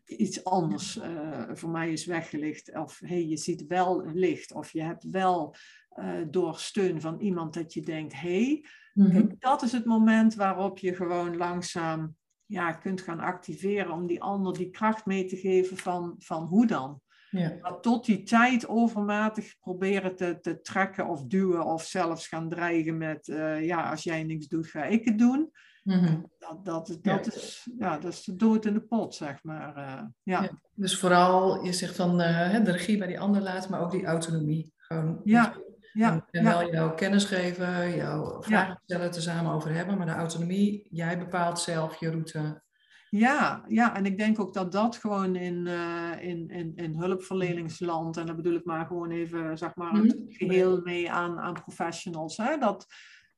[0.05, 2.77] iets anders uh, voor mij is weggelegd.
[2.77, 4.53] Of hey, je ziet wel licht.
[4.53, 5.55] Of je hebt wel
[5.95, 9.35] uh, door steun van iemand dat je denkt, hey, mm -hmm.
[9.39, 12.17] dat is het moment waarop je gewoon langzaam
[12.47, 16.67] ja, kunt gaan activeren om die ander die kracht mee te geven van, van hoe
[16.67, 17.01] dan.
[17.39, 17.53] Ja.
[17.61, 22.99] Maar tot die tijd overmatig proberen te, te trekken of duwen of zelfs gaan dreigen
[22.99, 25.51] met, uh, ja, als jij niks doet, ga ik het doen.
[25.83, 26.31] Mm-hmm.
[26.39, 27.33] Dat, dat, dat, ja.
[27.33, 29.77] Is, ja, dat is de dood in de pot, zeg maar.
[29.77, 30.43] Uh, ja.
[30.43, 30.51] ja.
[30.75, 34.07] Dus vooral, je zegt van uh, de regie bij die ander laten, maar ook die
[34.07, 34.73] autonomie.
[34.77, 35.55] Gewoon ja.
[35.93, 40.13] Ja, en wel jouw kennis geven, jouw vragen stellen, te samen over hebben, maar de
[40.13, 42.63] autonomie, jij bepaalt zelf je route
[43.19, 48.17] ja, ja, en ik denk ook dat dat gewoon in, uh, in, in, in hulpverleningsland,
[48.17, 50.33] en dan bedoel ik maar gewoon even, zeg maar, het mhm.
[50.33, 52.87] geheel mee aan, aan professionals, hè, dat,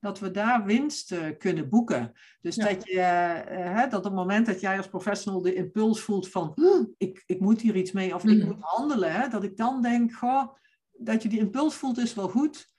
[0.00, 2.12] dat we daar winst uh, kunnen boeken.
[2.40, 2.64] Dus ja.
[2.68, 6.28] dat, je, uh, hè, dat op het moment dat jij als professional de impuls voelt
[6.28, 6.54] van,
[6.98, 8.30] ik, ik moet hier iets mee of mm.
[8.30, 8.46] ik mhm.
[8.46, 10.54] moet handelen, hè, dat ik dan denk, goh,
[10.92, 12.74] dat je die impuls voelt is wel goed,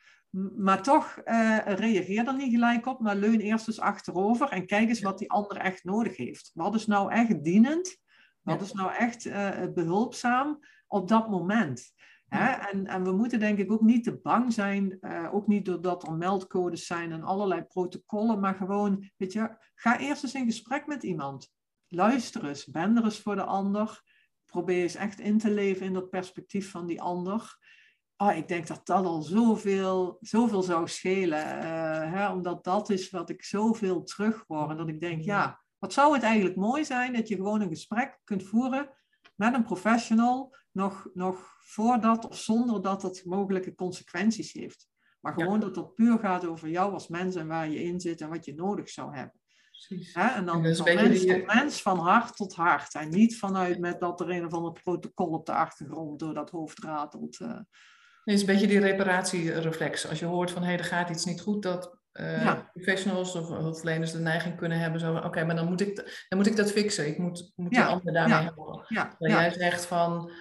[0.55, 4.89] maar toch uh, reageer er niet gelijk op, maar leun eerst eens achterover en kijk
[4.89, 6.51] eens wat die ander echt nodig heeft.
[6.53, 7.97] Wat is nou echt dienend?
[8.41, 11.91] Wat is nou echt uh, behulpzaam op dat moment?
[12.27, 12.51] Hè?
[12.51, 16.07] En, en we moeten denk ik ook niet te bang zijn, uh, ook niet doordat
[16.07, 20.87] er meldcodes zijn en allerlei protocollen, maar gewoon, weet je, ga eerst eens in gesprek
[20.87, 21.53] met iemand.
[21.87, 24.03] Luister eens, ben er eens voor de ander.
[24.45, 27.57] Probeer eens echt in te leven in dat perspectief van die ander
[28.17, 31.45] oh, ik denk dat dat al zoveel, zoveel zou schelen.
[31.45, 34.69] Uh, hè, omdat dat is wat ik zoveel terug hoor.
[34.69, 37.69] En dat ik denk, ja, wat zou het eigenlijk mooi zijn dat je gewoon een
[37.69, 38.89] gesprek kunt voeren
[39.35, 44.87] met een professional, nog, nog voordat of zonder dat het mogelijke consequenties heeft.
[45.19, 45.65] Maar gewoon ja.
[45.65, 48.45] dat het puur gaat over jou als mens en waar je in zit en wat
[48.45, 49.41] je nodig zou hebben.
[50.13, 50.27] Hè?
[50.27, 51.33] En dan en van mens die...
[51.33, 52.93] tot mens, van hart tot hart.
[52.93, 56.49] En niet vanuit met dat er een of ander protocol op de achtergrond door dat
[56.49, 57.39] hoofd ratelt.
[57.39, 57.59] Uh,
[58.27, 60.09] het is een beetje die reparatiereflex.
[60.09, 62.69] Als je hoort van hé, hey, er gaat iets niet goed, dat uh, ja.
[62.73, 64.99] professionals of hulpverleners de neiging kunnen hebben.
[64.99, 67.07] Zo, oké, maar dan moet, ik, dan moet ik dat fixen.
[67.07, 67.85] Ik moet, moet ja.
[67.85, 68.43] die ander daarmee ja.
[68.43, 68.85] helpen.
[68.87, 69.15] Ja.
[69.17, 70.31] Jij zegt van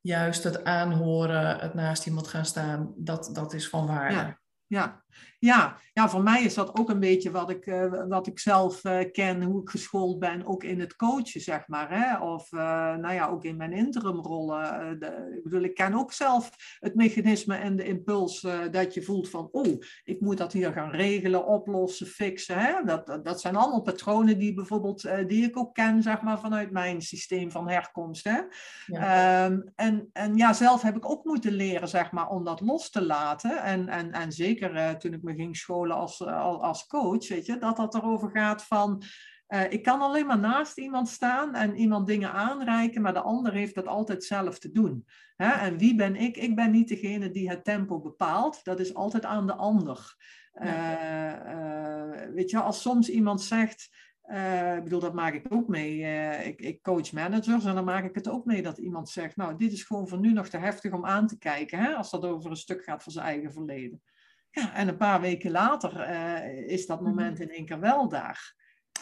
[0.00, 4.36] juist het aanhoren, het naast iemand gaan staan, dat, dat is van waarde.
[4.66, 5.04] Ja,
[5.38, 8.84] ja, ja, voor mij is dat ook een beetje wat ik, uh, wat ik zelf
[8.84, 11.90] uh, ken, hoe ik geschoold ben, ook in het coachen, zeg maar.
[11.90, 12.18] Hè?
[12.18, 12.60] Of uh,
[12.96, 14.98] nou ja, ook in mijn interimrollen.
[14.98, 16.50] De, ik bedoel, ik ken ook zelf
[16.80, 20.90] het mechanisme en de impuls dat je voelt van, oh, ik moet dat hier gaan
[20.90, 22.58] regelen, oplossen, fixen.
[22.58, 22.84] Hè?
[22.84, 26.70] Dat, dat, dat zijn allemaal patronen die bijvoorbeeld, die ik ook ken, zeg maar, vanuit
[26.70, 28.24] mijn systeem van herkomst.
[28.24, 28.40] Hè?
[28.86, 29.44] Ja.
[29.44, 32.90] Um, en, en ja, zelf heb ik ook moeten leren, zeg maar, om dat los
[32.90, 33.62] te laten.
[33.62, 37.58] En, en, en zeker toen ik me ging scholen als, eh, als coach, weet je,
[37.58, 39.02] dat dat erover gaat van,
[39.48, 43.52] uh, ik kan alleen maar naast iemand staan en iemand dingen aanreiken, maar de ander
[43.52, 45.06] heeft dat altijd zelf te doen.
[45.36, 45.50] Hè?
[45.50, 46.36] En wie ben ik?
[46.36, 50.16] Ik ben niet degene die het tempo bepaalt, dat is altijd aan de ander.
[50.52, 51.32] Uh,
[52.34, 53.88] weet je, als soms iemand zegt,
[54.76, 56.00] ik bedoel, dat maak ik ook mee.
[56.44, 59.56] Ik, ik, coach managers en dan maak ik het ook mee dat iemand zegt, nou,
[59.56, 62.24] dit is gewoon voor nu nog te heftig om aan te kijken, hè, als dat
[62.24, 64.02] over een stuk gaat van zijn eigen verleden.
[64.54, 68.54] Ja, en een paar weken later uh, is dat moment in één keer wel daar.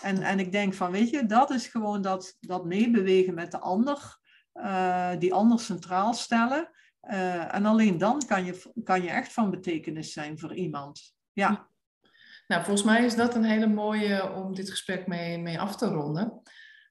[0.03, 3.59] En, en ik denk van, weet je, dat is gewoon dat, dat meebewegen met de
[3.59, 4.19] ander,
[5.19, 6.71] die ander centraal stellen.
[7.51, 11.15] en alleen dan kan je, kan je echt van betekenis zijn voor iemand.
[11.33, 11.69] Ja.
[12.47, 15.87] Nou, volgens mij is dat een hele mooie om dit gesprek mee, mee af te
[15.87, 16.43] ronden.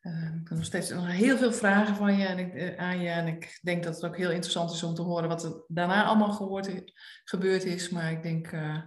[0.01, 2.99] Uh, ik heb nog steeds nog heel veel vragen van je en ik, eh, aan
[2.99, 3.09] je.
[3.09, 6.03] En ik denk dat het ook heel interessant is om te horen wat er daarna
[6.03, 6.93] allemaal gehoord,
[7.23, 7.89] gebeurd is.
[7.89, 8.77] Maar ik denk uh,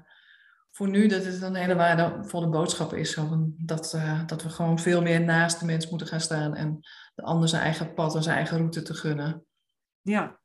[0.71, 3.19] voor nu dat het een hele waardevolle boodschap is.
[3.57, 6.55] Dat, dat we gewoon veel meer naast de mens moeten gaan staan.
[6.55, 6.81] En
[7.15, 9.45] de ander zijn eigen pad en zijn eigen route te gunnen.
[10.01, 10.41] Ja.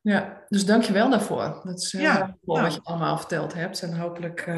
[0.00, 1.60] Ja, dus dank je wel daarvoor.
[1.64, 3.82] Dat is heel ja, wat je allemaal verteld hebt.
[3.82, 4.50] En hopelijk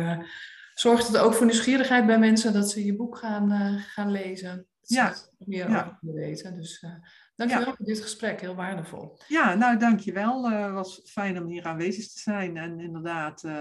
[0.74, 4.68] zorgt het ook voor nieuwsgierigheid bij mensen dat ze je boek gaan, gaan lezen.
[4.88, 5.14] Ja.
[5.38, 5.84] meer ja.
[5.84, 6.54] over willen weten.
[6.54, 6.90] Dus uh,
[7.34, 7.74] dankjewel ja.
[7.74, 9.18] voor dit gesprek, heel waardevol.
[9.28, 10.44] Ja, nou dankjewel.
[10.44, 12.56] Het uh, was fijn om hier aanwezig te zijn.
[12.56, 13.52] En inderdaad, uh,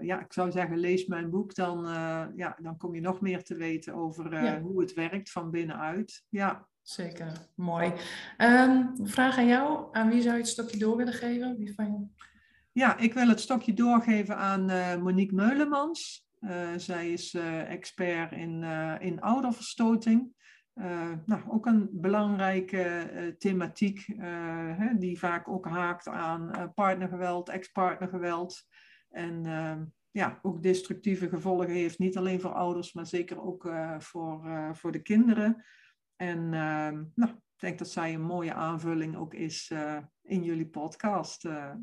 [0.00, 1.54] ja, ik zou zeggen, lees mijn boek.
[1.54, 1.84] Dan,
[2.36, 6.24] ja, dan kom je nog meer te weten over hoe het werkt van binnenuit.
[6.28, 6.68] Ja.
[6.82, 7.92] Zeker, mooi.
[8.38, 9.88] Um, vraag aan jou.
[9.92, 11.56] Aan wie zou je het stokje door willen geven?
[11.56, 12.10] Wie van?
[12.72, 14.64] Ja, ik wil het stokje doorgeven aan
[15.02, 16.28] Monique Meulemans.
[16.76, 17.34] Zij is
[17.68, 18.62] expert in,
[19.00, 20.32] in ouderverstoting.
[21.24, 24.06] Nou, ook een belangrijke thematiek
[24.76, 28.62] hè, die vaak ook haakt aan partnergeweld, ex-partnergeweld.
[29.10, 29.42] En
[30.10, 35.02] ja, ook destructieve gevolgen heeft, niet alleen voor ouders, maar zeker ook voor, voor de
[35.02, 35.64] kinderen.
[36.16, 36.48] En
[37.14, 39.72] nou, ik denk dat zij een mooie aanvulling ook is
[40.22, 41.42] in jullie podcast.
[41.42, 41.78] Ja.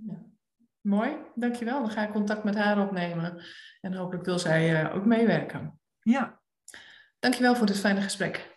[0.82, 1.80] Mooi, dankjewel.
[1.80, 3.44] Dan ga ik contact met haar opnemen.
[3.82, 5.80] En hopelijk wil zij ook meewerken.
[6.00, 6.42] Ja.
[7.20, 8.57] Dankjewel voor dit fijne gesprek.